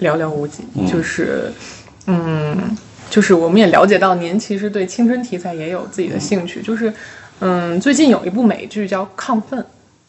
[0.00, 0.86] 寥寥无几，嗯。
[0.86, 1.52] 就是，
[2.06, 2.56] 嗯，
[3.10, 6.92] 就是我们也了解到您其实对青春题材也有自己的兴趣，就是，
[7.40, 9.60] 嗯，最近有一部美剧叫《亢奋》。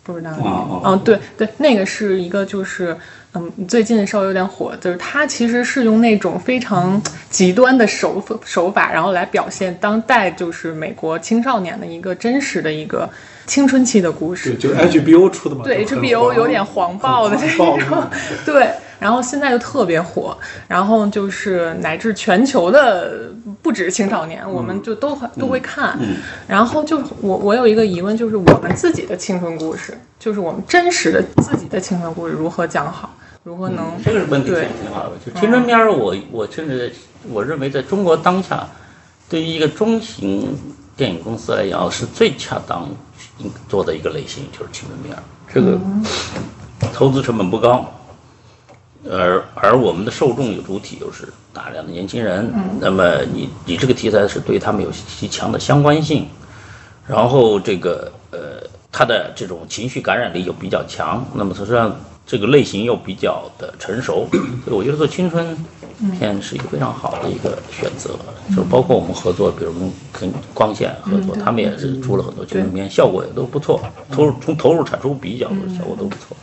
[0.04, 2.96] 不知道你，哦哦嗯，对对，那个是一个就是，
[3.36, 13.10] 嗯，最近稍微有点火，就是他其实是用那种非常极端的手法手法，然后来表现当代就是美国青少年的一个真实的一个
[13.46, 14.58] 青春期的故事对，。
[14.58, 17.78] 就是 HBO 出的嘛，对 HBO 有点黄暴的这种，
[18.46, 18.70] 对，
[19.00, 23.30] 然后现在就特别火，然后就是乃至全球的
[23.62, 26.00] 不止青少年，我们就都很都会看。
[26.48, 33.14] 然后就我我有一个疑问，就是我们自己的青春故事，就是我们真实的自己的青春故事如何讲好，
[33.46, 35.12] 如何能这个是问题对挺挺好的。
[35.24, 36.92] 就青春片儿，我我甚至
[37.30, 38.68] 我认为在中国当下，
[39.30, 40.58] 对于一个中型
[40.98, 42.90] 电影公司来讲，是最恰当
[43.70, 45.22] 做的一个类型，就是青春片儿。
[45.54, 45.80] 这个
[46.92, 47.86] 投资成本不高，
[49.08, 54.90] 而而我们的受众有主体又是大量的年轻人，那么你你这个题材是对他们有
[55.20, 56.28] 极强的相关性，
[57.06, 61.96] 然后这个呃，他的这种情绪感染力又比较强，那么实际上
[62.26, 64.28] 这个类型又比较的成熟，
[64.66, 65.56] 所以我觉得做青春
[66.18, 68.12] 片是一个非常好的一个选择。
[68.50, 76.38] 就是包括我们合作，比如跟跟光线合作，他们也是出了很多青春片，效果也都不错，投入从投入产出比角度效果都不错。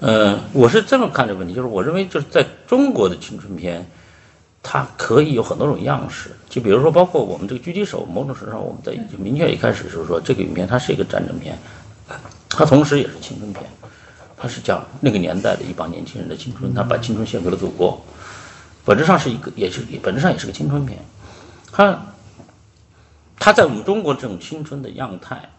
[0.00, 3.86] 呃，我是这么看这个问题，就是我认为就是在中国的青春片，
[4.62, 11.56] 它可以有很多种样式，就比如说包括我们这个狙击手，某种程度上我们在就明确一开始就是说这个影片它是一个战争片，
[12.48, 13.64] 它同时也是青春片，
[14.46, 18.00] 它是讲那个年代的一帮年轻人的青春，他把青春献给了祖国，
[18.84, 20.96] 本质上是一个也是本质上也是个青春片，
[21.72, 22.00] 他
[23.36, 25.50] 他在我们中国这种青春的样态。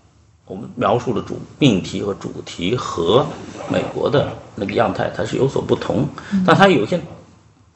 [0.45, 3.27] 我们描述的主命题和主题和
[3.69, 6.07] 美国的那个样态，它是有所不同，
[6.45, 6.97] 但它有些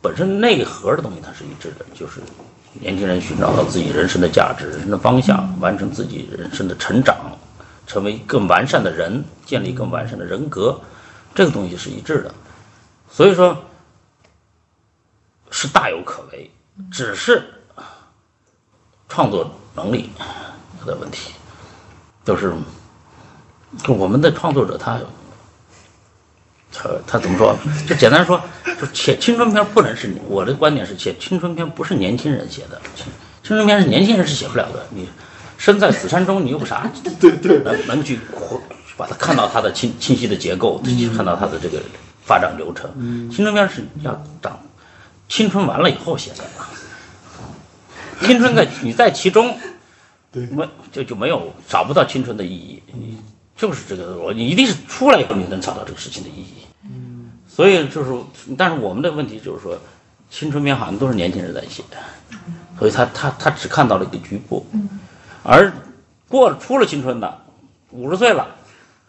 [0.01, 2.21] 本身内核的东西它是一致的，就是
[2.79, 7.17] 年轻人寻找到自己人生的价值、人生的方向，完成自己人生的成长，
[7.85, 10.79] 成为更完善的人，建立更完善的人格，
[11.33, 12.33] 这个东西是一致的。
[13.09, 13.57] 所以说，
[15.49, 16.49] 是大有可为，
[16.91, 17.43] 只是
[19.09, 20.09] 创作能力
[20.85, 21.33] 的问题。
[22.23, 22.53] 就是，
[23.87, 24.99] 我们的创作者他，
[26.71, 27.57] 他他怎么说？
[27.87, 28.41] 就简单说，
[28.79, 33.05] 就写青春片不能是我的观点是写青春片不是年轻人写的，青
[33.43, 34.85] 青春片是年轻人是写不了的。
[34.91, 35.09] 你
[35.57, 38.61] 身在此山中，你有啥 对对，能能去活
[38.97, 40.81] 把它看到它的清清晰的结构，
[41.15, 41.79] 看到它的这个
[42.23, 42.89] 发展流程。
[43.29, 44.11] 青春片是要
[44.41, 44.59] 长
[45.27, 46.43] 青春完了以后写的，
[48.27, 49.57] 青春在你在其中。
[50.31, 50.45] 对。
[50.47, 53.17] 没就就没有找不到青春的意义，你
[53.55, 56.65] 就是这个我你一定是出来以后你能找到这个事情的意义。
[56.83, 58.11] 嗯，所以就是，
[58.57, 59.77] 但是我们的问题就是说，
[60.29, 61.83] 青春片好像都是年轻人在写，
[62.79, 64.65] 所以他他他只看到了一个局部，
[65.43, 65.71] 而
[66.29, 67.37] 过了出了青春的，
[67.91, 68.47] 五十岁了，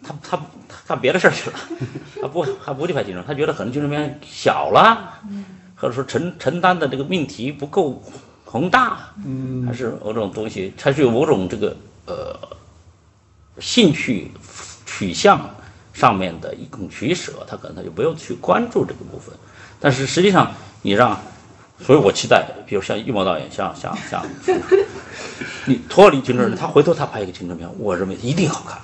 [0.03, 0.37] 他他
[0.69, 1.57] 他干别的事儿去了，
[2.21, 5.19] 他不他不去拍青春，他觉得可能青春片小了，
[5.77, 8.03] 或者说承承担的这个命题不够。
[8.45, 11.75] 宏大，嗯，还是某种东西，他是有某种这个
[12.05, 12.39] 呃
[13.59, 14.31] 兴趣
[14.85, 15.49] 取向
[15.95, 19.35] 上面的一种取舍，他可能他就不用去关注这个部分。
[19.81, 21.19] 但是实际上，你让，
[21.81, 24.23] 所以我期待，比如像预谋导演，像像像，
[25.65, 28.79] 你脱离青春人，他回头他拍一个青春片，我认为一定好看，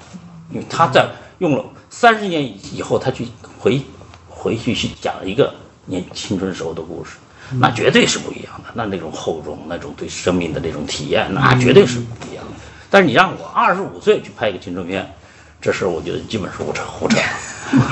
[0.50, 2.42] 因为他在用了三十年
[2.74, 3.26] 以后，他去
[3.58, 3.80] 回
[4.28, 5.54] 回去去讲一个
[5.86, 7.16] 年青春时候的故事。
[7.58, 12.50] 那绝对是不一样的，那那种厚重，那种对生命的那种体验，那绝对是不一样的。
[12.90, 15.10] 但是你让我二十五岁去拍一个青春片，
[15.58, 17.18] 这事我觉得基本是胡扯胡扯。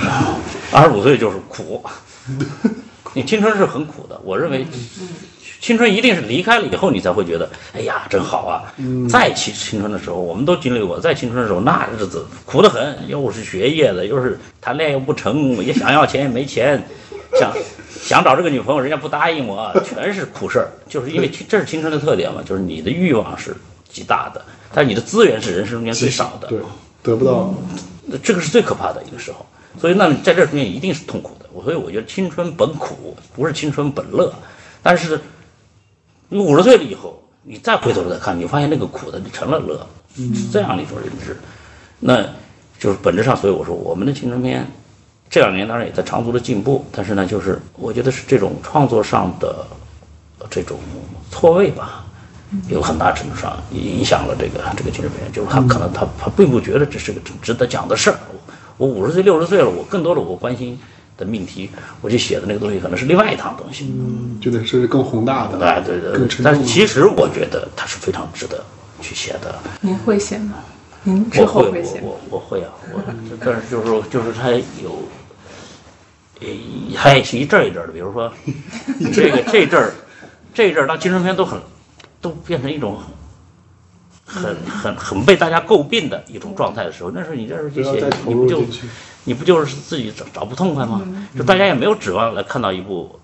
[0.73, 1.83] 二十五岁就是苦，
[3.15, 4.67] 你青春是很苦的，我认为，
[5.61, 8.73] 青春一定是离开了以后，你才会觉得，哎呀，真好啊！
[9.09, 16.83] 在青青春的时候，我们都经历过，在青春的时候，那日子苦得很，又是学业的，又是谈恋爱又不成，也想要钱也没钱，
[17.39, 17.53] 想
[18.01, 20.69] 想找这个女朋友，人家不答应我，全是苦事儿。
[20.89, 23.57] 就是因为这是青春的特点嘛，就是你的欲望是
[23.89, 26.59] 极大的，但是你的资源是人生中间最少的，对，
[27.03, 27.53] 得不到，
[28.23, 29.45] 这个是最可怕的一个时候。
[29.79, 31.47] 所以，那在这中间一定是痛苦的。
[31.63, 34.33] 所以，我觉得青春本苦，不是青春本乐。
[34.83, 35.21] 但是，
[36.29, 41.37] 你五十岁了以后，你再回头再看，你发现那个苦的就成了乐，是这样的一种认知。
[42.01, 42.23] 那
[42.79, 44.67] 就是本质上，所以我说，我们的青春片
[45.31, 49.67] 这两年当然也在长足的进步，但是呢，就是我觉得是这种创作上的
[50.51, 50.79] 这种
[51.31, 52.05] 错位吧，
[52.69, 55.33] 有很大程度上影响了这个这个青春片。
[55.33, 58.19] 就是他可能他他并不觉得这是个值得讲的事儿。
[58.77, 60.79] 我五十岁六十岁了，我更多的我关心
[61.17, 66.29] 的命题，我去写的那个东西可能是另外一趟东西，嗯，就得是更宏大的，哎，对对。
[66.43, 68.65] 但是其实我觉得它是非常值得
[69.01, 69.59] 去写的。
[69.81, 70.55] 您会写吗？
[71.05, 72.01] 您之后会写？
[72.03, 73.01] 我我会啊，我
[73.45, 75.03] 但是就是说，就是它有，
[76.41, 76.47] 呃，
[76.97, 77.93] 它也是一阵一阵的。
[77.93, 78.33] 比如说，
[79.15, 79.93] 这个这阵儿，
[80.53, 81.59] 这阵儿当青春片都很，
[82.21, 82.99] 都变成一种。
[84.29, 88.61] 很很很被大家诟病的一种状态的时候，那时候你这时候这些，你不就
[89.27, 91.03] 你不就是自己找找不痛快吗？
[91.37, 93.21] 就大家也没有指望来看到一部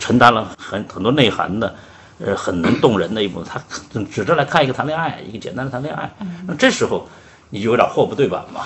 [0.00, 1.74] 承担了很很多内涵的，
[2.18, 3.62] 呃，很能动人的一部，他
[4.10, 6.10] 指着来看一个谈恋爱，一个简单的谈恋爱。
[6.46, 7.06] 那这时候
[7.50, 8.62] 你就有点货不对版嘛。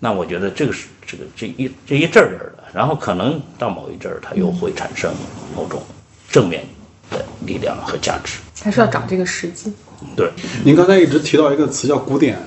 [0.00, 5.12] 那我觉得这个是这个这一这一阵儿的，然后可能到某一阵儿，它又会产生
[5.54, 5.82] 某种
[6.30, 6.64] 正面
[7.10, 8.38] 的力量和价值。
[8.62, 9.72] 还是要找这个时机。
[10.16, 10.30] 对，
[10.64, 12.38] 您刚才一直提到一个词叫古典，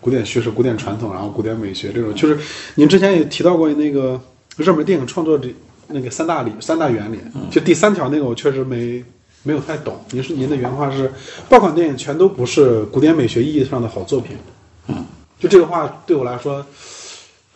[0.00, 2.38] 古典叙事、古典传统，然后古典美学这种，就是
[2.76, 4.20] 您之前也提到过那个
[4.56, 5.48] 热门电影创作的
[5.88, 7.18] 那个三大理、三大原理，
[7.50, 9.04] 就第三条那个我确实没
[9.42, 9.98] 没有太懂。
[10.10, 11.12] 您是您的原话是，
[11.48, 14.36] 爆款电影全都不是古典美学意义上的好作品。
[14.86, 15.04] 嗯，
[15.38, 16.64] 就这个话对我来说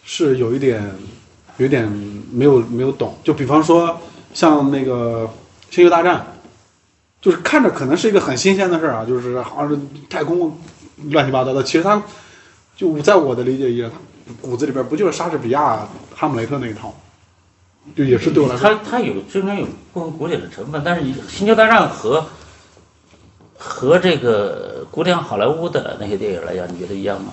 [0.04, 0.82] 是有一点，
[1.58, 1.86] 有点
[2.32, 3.16] 没有没有懂。
[3.22, 3.98] 就比方说
[4.34, 5.28] 像那个
[5.74, 6.16] 《星球大战》。
[7.22, 9.78] 就是看着可能是一个很新鲜的事儿啊，就是好像是
[10.10, 10.58] 太空
[11.10, 11.62] 乱七八糟的。
[11.62, 12.02] 其实他
[12.76, 13.90] 就在我的理解里，他
[14.40, 16.94] 骨子里边不就是莎士比亚、哈姆雷特那一套，
[17.94, 18.68] 就也是对我来说。
[18.68, 22.24] 他他有虽然有部分古典的成分，但是《星球大战》和
[23.56, 27.32] 和这个古典好莱坞的那些电影来讲，你觉得一样吗？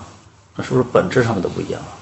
[0.56, 1.98] 那是不是本质上的都不一样啊？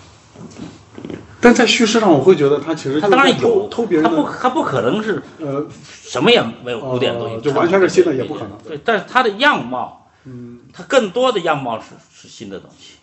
[1.41, 5.65] 但在叙事上，我会觉得他其实他当然有偷别人，他不他不可能是呃
[6.03, 8.51] 什么也没有古典的东西，就完全是新的也不可能。
[8.67, 12.95] 对，但是他的样貌，嗯，他更多的样貌是是新的东西，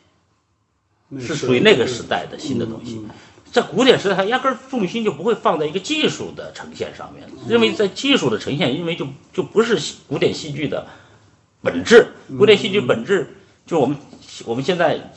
[1.20, 3.02] 是属于那个时代的新的东西。
[3.52, 10.86] 在古典时代，它压根儿重心就不会放在一个技术的呈现上面，认为在技术的呈现，因为就就不是古典戏剧的
[11.62, 12.08] 本质。
[12.38, 13.36] 古典戏剧本质
[13.66, 13.98] 就是我们
[14.46, 15.12] 我们现在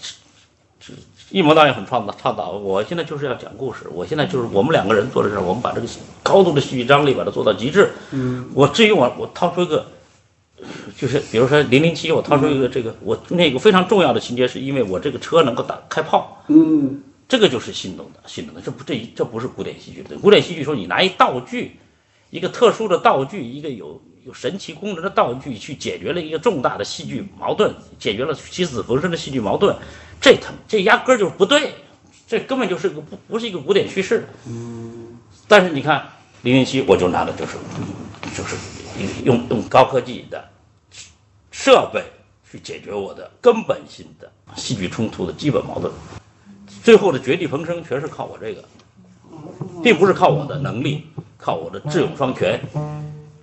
[0.80, 0.92] 是。
[1.30, 3.80] 一模导演很创造倡导，我现在就是要讲故事。
[3.92, 5.86] 我现在就是我们两个人做的事，我们把这个
[6.22, 7.90] 高度的戏剧张力把它做到极致。
[8.12, 9.86] 嗯，我至于我我掏出一个，
[10.96, 16.44] 就是比如说零零七，我掏出一个这个，我那个非常重要的情节，是因为我这个车能够打开炮。
[16.48, 18.60] 嗯，这个就是心动的，心动的。
[18.60, 20.16] 这不这这不是古典戏剧的。
[20.18, 21.72] 古典戏剧说你拿一道具，
[22.30, 29.76] 一个特殊的道具，一个有有神奇功能的道具，去解决了一个重大的戏剧矛盾，解决了起死回生的戏剧矛盾。
[30.20, 31.74] 这他这压根儿就是不对，
[32.26, 34.26] 这根本就是个不不是一个古典叙事。
[34.48, 36.00] 嗯，但是你看
[36.42, 37.52] 《零零七》，我就拿的就是
[38.36, 38.56] 就是
[39.24, 40.42] 用用高科技的
[41.50, 42.02] 设备
[42.50, 45.90] 去解决我的根本性的戏剧冲突的基本矛盾，
[46.82, 48.64] 最后的绝地逢生全是靠我这个，
[49.82, 51.04] 并不是靠我的能力，
[51.36, 52.60] 靠我的智勇双全。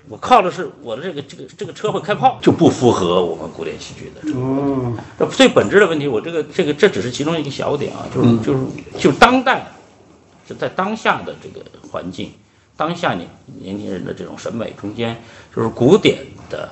[0.08, 5.26] 我靠的是我的这个这个这个车会开炮，就不符合我们古典戏剧的。
[5.32, 8.66] 最本质的问题，我这个这个这只是其中一个小点啊，就是就是
[9.00, 9.66] 就当代，
[10.48, 12.32] 就在当下的这个环境，
[12.78, 15.22] 当下年年轻人的这种审美中间，
[15.56, 16.72] 就是古典的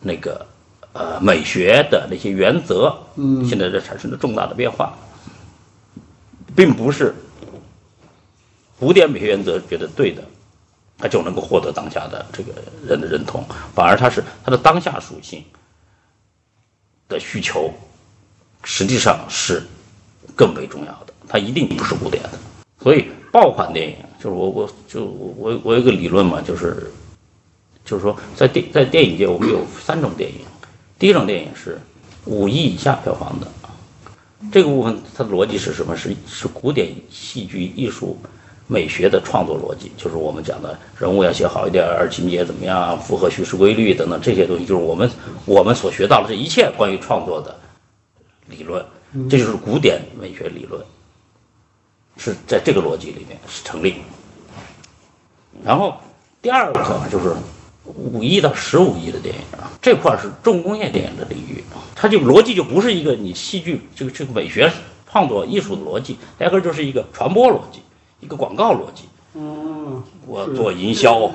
[0.00, 0.46] 那个
[0.92, 4.96] 呃美学的那些原则，嗯，现在在产生了重大的变化，
[6.54, 7.14] 并不是
[8.78, 10.22] 古典美学原则觉得对的。
[11.02, 12.52] 他就能够获得当下的这个
[12.86, 13.42] 人的认同，
[13.74, 15.42] 反而他是他的当下属性
[17.08, 17.72] 的需求，
[18.64, 19.62] 实际上是
[20.36, 21.14] 更为重要的。
[21.26, 22.32] 它一定不是古典的，
[22.82, 26.92] 所以爆款电影就是我我就我我有个理论嘛，就是
[27.84, 30.40] 就是说在电在电影界我们有三种电影，
[30.98, 31.78] 第一种电影是
[32.26, 33.46] 五亿以下票房的，
[34.52, 35.96] 这个部分它的逻辑是什么？
[35.96, 38.16] 是是古典戏剧艺术。
[38.72, 45.10] 美学的创作逻辑，就是我们讲的人物要写好一点，情节怎么样，符合叙事规律等等这些东西，就是我们
[45.44, 47.58] 我们所学到的这一切关于创作的
[48.46, 48.80] 理论，
[49.28, 50.80] 这就是古典美学理论，
[52.20, 53.94] 是在这个逻辑里面是成立。
[55.64, 55.96] 然后
[56.42, 57.34] 第二个就是
[57.84, 61.64] 五亿到十五亿的电影啊，这块是重工业电影的领域，
[61.94, 64.70] 它就逻辑就不是一个你戏剧这个这个美学
[65.10, 67.80] 创作艺术的逻辑，压根就是一个传播逻辑，
[68.20, 69.04] 一个广告逻辑。
[69.34, 71.30] 嗯，我做营销，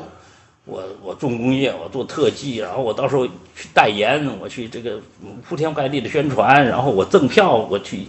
[0.66, 5.00] 我我重工业，我做特技，然后我到时候去代言，我去这个
[5.48, 8.08] 铺天盖地的宣传，然后我赠票，我去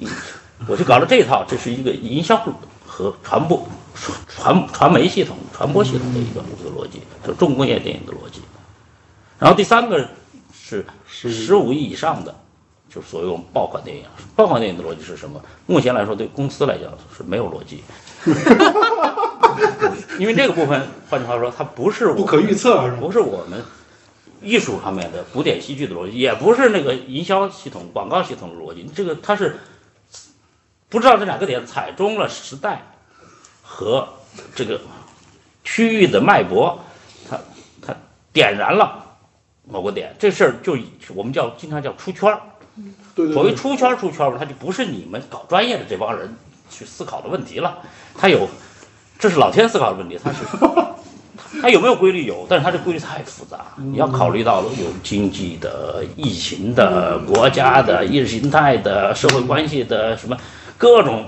[0.68, 2.36] 我就搞了这一套，这是一个营销
[2.86, 3.66] 和传播
[4.26, 8.40] 传传媒系统、传播系统的一个一个逻辑，就重工业电影的逻辑。
[9.38, 10.08] 然后第三个
[10.52, 12.34] 是十五亿以上的，
[12.88, 14.04] 就是所谓我们爆款电影。
[14.34, 15.40] 爆款电影的逻辑是什么？
[15.66, 17.82] 目前来说，对公司来讲是没有逻辑。
[20.18, 23.62] 因为这个部分，换句话说，它不是不可预测，不是我们
[24.40, 28.90] 艺术方面的古典戏剧的逻辑，也不是那个营销系统、广告系统的逻辑。
[28.94, 29.58] 这个它是
[30.88, 32.82] 不知道这两个点踩中了时代
[33.62, 34.08] 和
[34.54, 34.80] 这个
[35.64, 36.78] 区域的脉搏，
[37.28, 37.38] 它
[37.80, 37.94] 它
[38.32, 39.04] 点燃了
[39.64, 40.76] 某个点，这事儿就
[41.14, 42.40] 我们叫经常叫出圈儿。
[43.14, 46.36] 对，所谓出圈出圈嘛，它就不是你们搞专业的这帮人
[46.70, 47.78] 去思考的问题了，
[48.16, 48.48] 它有。
[49.18, 50.40] 这是老天思考的问题，它是
[51.62, 52.26] 它有没有规律？
[52.26, 60.36] 有，但是它这规律太复杂，你要考虑到有经济的、疫情的、国家的、意识形态的、社会关系的什么
[60.78, 61.26] 各种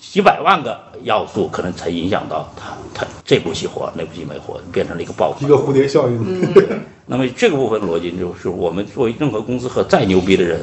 [0.00, 6.54] 几百万个要素，可能才影响到他他这部戏火，那部戏没火，变成了一个爆款，一个蝴蝶效应。
[7.06, 10.60] 那么这个部分逻辑就是我们作为任何公司和再牛逼的人，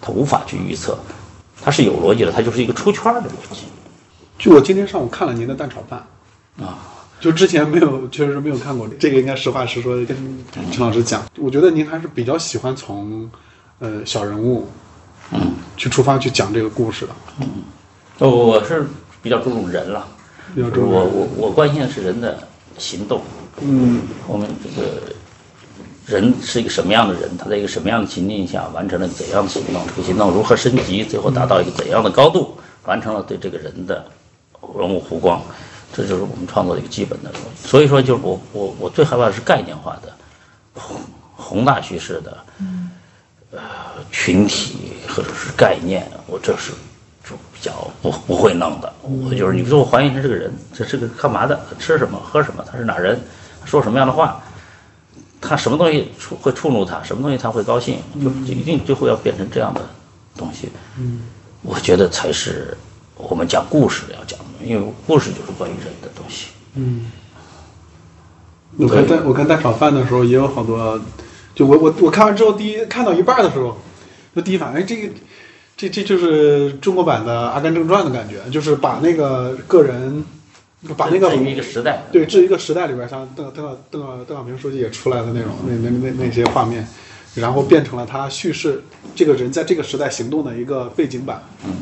[0.00, 0.98] 他无法去预测，
[1.62, 3.64] 它是有逻辑的，它就是一个出圈的逻辑。
[4.38, 6.04] 就我今天上午看了您的蛋炒饭，
[6.58, 6.78] 啊，
[7.20, 11.22] 就之前没有，确实没有看过这个，应该实话实说跟陈老师讲。
[11.38, 13.30] 我觉得您还是比较喜欢从，
[13.78, 14.66] 呃，小人物，
[15.32, 17.12] 嗯，去出发去讲这个故事的。
[17.40, 17.46] 嗯，
[18.18, 18.86] 我是
[19.20, 20.06] 比较注重人了，
[20.54, 22.38] 比较重我我我关心的是人的
[22.78, 23.20] 行动。
[23.60, 25.00] 嗯，我们这个
[26.06, 27.36] 人是一个什么样的人？
[27.36, 29.82] 他在一个什么样的情境下完成了怎样的行动？
[29.88, 31.04] 这个行动如何升级？
[31.04, 32.56] 最后达到一个怎样的高度？
[32.84, 34.04] 完成了对这个人的。
[34.78, 35.42] 人物弧光，
[35.92, 37.32] 这就是我们创作的一个基本的。
[37.64, 40.12] 所以说，就是我我我最害怕的是概念化的
[40.72, 40.96] 宏
[41.34, 42.38] 宏大叙事的，
[43.50, 43.58] 呃，
[44.12, 46.70] 群体或者是概念，我这是
[47.28, 48.92] 就比较不不会弄的。
[49.02, 51.58] 我就是你说我还原他这个人，这是个干嘛的？
[51.80, 52.20] 吃什么？
[52.22, 52.64] 喝什么？
[52.70, 53.20] 他是哪人？
[53.64, 54.40] 说什么样的话？
[55.40, 57.02] 他什么东西触会触怒他？
[57.02, 57.98] 什么东西他会高兴？
[58.22, 59.80] 就就一定最后要变成这样的
[60.36, 60.68] 东西。
[60.98, 61.22] 嗯，
[61.62, 62.76] 我觉得才是。
[63.14, 66.48] 我们讲故事要讲的，因为故事就是关于人的东西。
[66.74, 67.12] 嗯，
[68.78, 71.00] 我看蛋我看蛋炒饭的时候也有好多，
[71.54, 73.78] 就我我我看完之后，第一看到一半的时候，
[74.34, 75.12] 就第一反应，这个
[75.76, 80.24] 这这就是中国版的《阿甘正传》的感觉，就是把那个个人，
[80.96, 86.86] 把那个一个时代，对，这一个时代里边，像邓邓邓邓小平书记也出来的那种那那那那些画面，
[87.34, 88.82] 然后变成了他叙事
[89.14, 91.42] 这个人在这个时代行动的一个背景板。
[91.64, 91.72] 嗯。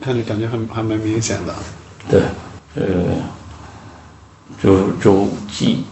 [0.00, 1.54] 看着感觉很还蛮明显的，
[2.08, 2.22] 对，
[2.74, 2.84] 呃，
[4.62, 5.84] 就就既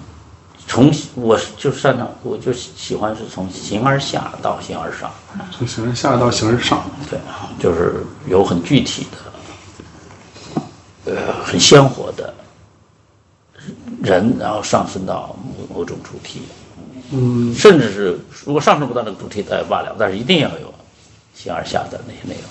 [0.69, 5.11] 从我就擅长，我就喜欢是从形而下到形而上，
[5.51, 7.19] 从形而下到形而上，对，
[7.59, 9.07] 就是有很具体
[11.05, 12.35] 的，呃，很鲜活的
[14.03, 16.43] 人，然后上升到某某种主题，
[17.11, 20.73] 嗯，甚至是如果上升不到那个主题再罢了，但是一定要有
[21.35, 22.51] 形而下的那些内容，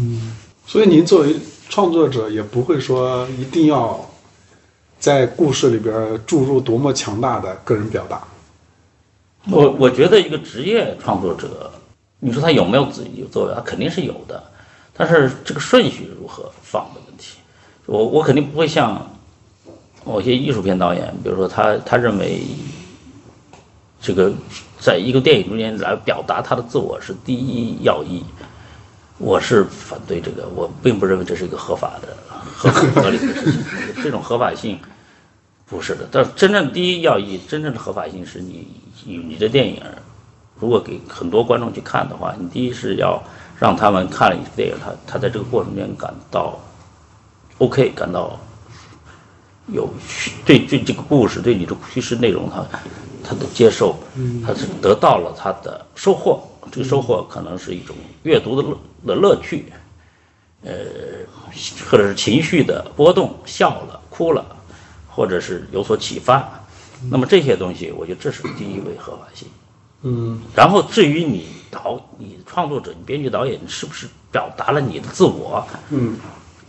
[0.00, 0.36] 嗯。
[0.66, 1.34] 所以您作为
[1.70, 4.07] 创作者，也不会说一定要
[4.98, 8.22] 在故事里边注入多么强大的个人表达。
[9.50, 11.70] 我我觉得一个职业创作者，
[12.18, 14.42] 你说他有没有自己有作为，他肯定是有的，
[14.92, 17.38] 但是这个顺序如何放的问题，
[17.86, 19.10] 我我肯定不会像
[20.04, 22.42] 某些艺术片导演，比如说他他认为
[24.00, 24.32] 这个
[24.80, 28.24] 在一个电影中间来表达他的自我是第一要义。
[29.18, 33.62] 我是反对这个，我并不认为这是一个合法的、合合理的事情。
[34.02, 34.78] 这种合法性
[35.66, 36.08] 不是的。
[36.10, 38.66] 但真正第一要义，真正的合法性是你
[39.04, 39.82] 你你的电影，
[40.60, 43.20] 如果给很多观众去看的话，你第一是要
[43.58, 46.56] 让他们看了你的电影，他他在这个过程中间感到
[47.58, 48.38] OK，感到
[49.66, 49.88] 有
[50.46, 52.64] 对对这个故事、对你的叙事内容，他
[53.24, 53.98] 他的接受，
[54.46, 56.40] 他是得到了他的收获。
[56.70, 59.64] 这个收获可能是一种阅读的乐的乐趣，
[60.62, 60.72] 呃，
[61.90, 64.44] 或者是情绪的波动，笑了、哭了，
[65.08, 66.48] 或者是有所启发，
[67.10, 69.48] 那么这些东西，我觉得这是第一位合法性。
[70.02, 76.16] 嗯，然后至于你导、你创作者、你编剧、导演是不是表达了你的自我，嗯，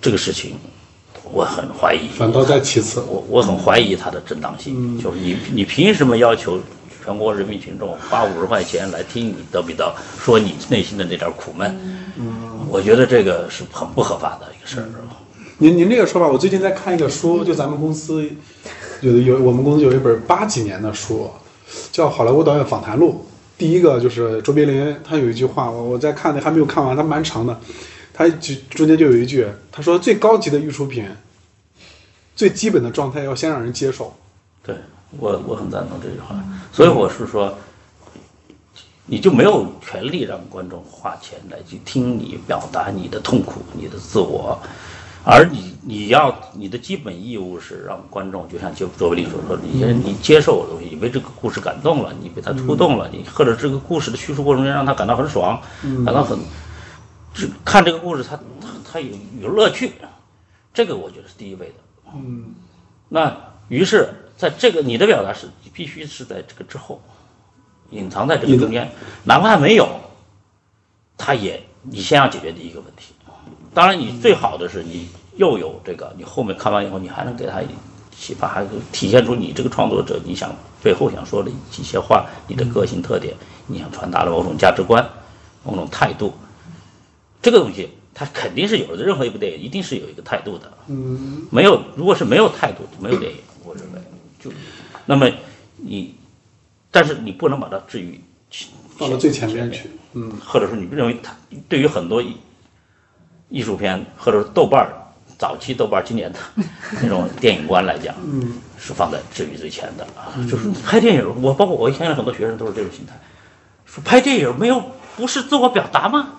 [0.02, 0.58] 这个事情
[1.32, 2.08] 我很怀疑。
[2.08, 3.02] 反倒在其次。
[3.02, 6.60] 我我很怀疑它的正当性，就是你你凭什么要求
[7.10, 9.92] 全国人民群众花五十块钱来听你叨逼叨，
[10.24, 11.76] 说你内心的那点苦闷？
[12.20, 14.86] 嗯，我觉得这个是很不合法的一个事儿。
[15.58, 18.24] 您您这个说法，我最近在看一个书，就咱们公司
[19.02, 21.32] 有有我们公司有一本八几年的书，
[21.92, 23.26] 叫《好莱坞导演访谈录》。
[23.60, 27.60] 第一个就是卓别林，他有一句话，我我在看的还没有看完，他蛮长的，
[28.14, 31.08] 他就中间就有一句，他说最高级的艺术品，
[32.36, 34.16] 最基本的状态要先让人接受。
[34.62, 34.76] 对
[35.18, 36.36] 我我很赞同这句话，
[36.72, 37.58] 所以我是说，
[39.06, 44.60] 你就没有权利让观众花钱来去听你表达你的痛苦、你的自我，
[45.26, 55.60] 而你你要你的基本义务是让观众，就像就卓别林所说，你先你接受我的东西，你被这个故事感动了，你被他触动了，你或者这个故事的叙述过程中让他感到很爽，
[56.06, 56.38] 感到很，
[57.34, 59.10] 这看这个故事他他他有
[59.42, 59.94] 有乐趣，
[60.72, 61.74] 这个我觉得是第一位的。
[62.14, 62.54] 嗯，
[63.10, 63.36] 那
[63.68, 64.10] 于是
[64.40, 67.02] 在这个你的表达是必须是在这个之后，
[67.90, 68.90] 隐藏在这个中间，
[69.26, 69.86] 哪怕没有，
[71.18, 73.14] 他也你先要解决第一个问题。
[73.74, 77.62] 当然，你最好的是你又有这个，你后面看完以后，你还能给他
[78.18, 83.36] 启发，还体现出你这个创作者你想背后想说的一些话，你的个性特点，
[83.68, 85.06] 你想传达的某种价值观、
[85.66, 86.34] 某种态度，
[87.42, 89.04] 这个东西它肯定是有的。
[89.04, 90.72] 任何一部电影一定是有一个态度的。
[90.88, 93.38] 嗯，没有，如果是没有态度，就没有电影。
[93.66, 94.02] 我认为，
[94.40, 94.52] 就
[95.06, 95.30] 那么
[95.76, 96.16] 你，
[96.90, 98.20] 但是你不能把它置于
[98.98, 99.90] 放到最前面去。
[100.14, 101.36] 嗯，或者说你认为它
[101.68, 102.38] 对于很多艺
[103.50, 104.90] 艺术片或者豆瓣儿
[105.38, 106.40] 早期豆瓣儿经典的
[107.02, 110.34] 那种电影观来讲，嗯，是放在置于最前的啊。
[110.50, 113.14] 就是拍电影，我包括我现在很多学生都是这种心态，
[113.86, 114.84] 说拍电影没有
[115.16, 116.36] 不是自我表达吗？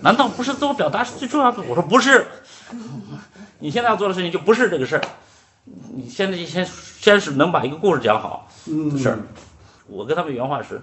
[0.00, 1.60] 难道不是自我表达是最重要的？
[1.62, 2.24] 我说不是，
[3.58, 5.02] 你现在要做的事情就不是这个事儿。
[5.92, 6.64] 你现在就先
[7.08, 9.18] 先是能把一个故事讲好嗯的事儿。
[9.86, 10.78] 我跟他们原话是：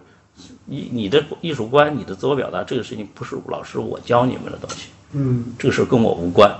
[0.65, 6.51] 你你的艺术观、你的自我表达这个事情，不是老师我教你们的东西，嗯这个事儿跟我无关，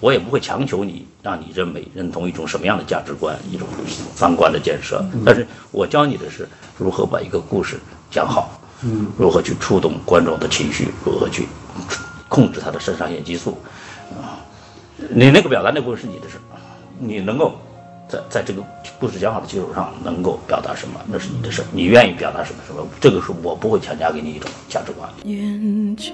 [0.00, 3.66] 我也不会强求你让你认为认同一种什么样的价值观、一种
[4.14, 5.02] 三观的建设。
[5.24, 6.46] 但是我教你的是
[6.76, 7.80] 如何把一个故事
[8.10, 11.48] 讲好，嗯，如何去触动观众的情绪，如何去
[12.28, 13.56] 控制他的肾上腺激素，
[14.20, 14.44] 啊，
[15.08, 16.44] 你那个表达那部分是你的事儿，
[16.98, 17.58] 你能够
[18.08, 18.62] 在在这个
[19.00, 25.08] 故事讲好的基础上能够表达什么，那是你的事儿，你愿意表达什么什么，这个是我不会强加给你一种价值观。
[25.24, 26.12] 远去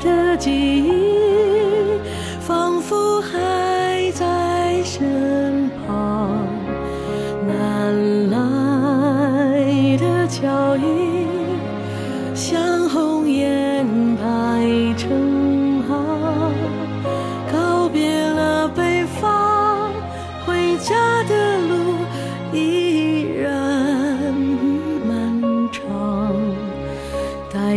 [0.00, 1.98] 的记忆，
[2.40, 6.30] 仿佛还在身旁。
[7.46, 11.26] 南来的脚印，
[12.34, 12.88] 像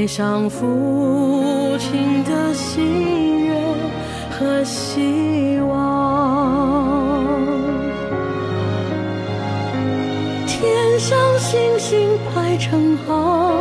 [0.03, 3.55] 带上父亲的心愿
[4.29, 7.39] 和希望，
[10.45, 13.55] 天上星星排成行，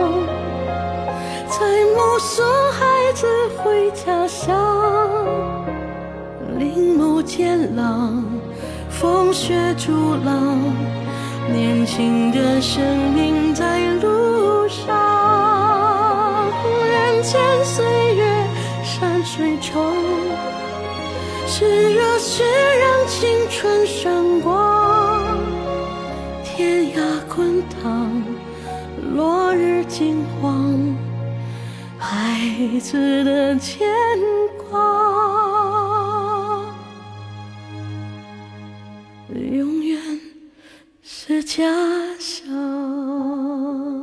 [1.49, 3.25] 在目送孩子
[3.59, 5.25] 回家乡。
[6.59, 8.25] 林木渐朗，
[8.91, 9.93] 风雪阻
[10.25, 10.59] 浪，
[11.53, 12.83] 年轻的生
[13.15, 15.02] 命在路上。
[17.33, 18.47] 人间岁月
[18.85, 19.91] 山水长，
[21.47, 22.45] 是热血
[22.79, 25.39] 让青春闪光。
[26.45, 27.01] 天涯
[27.35, 28.23] 滚烫，
[29.15, 30.95] 落日金黄，
[31.99, 33.89] 孩子的牵
[34.71, 34.79] 挂，
[39.31, 40.21] 永远
[41.03, 41.65] 是家
[42.19, 44.02] 乡。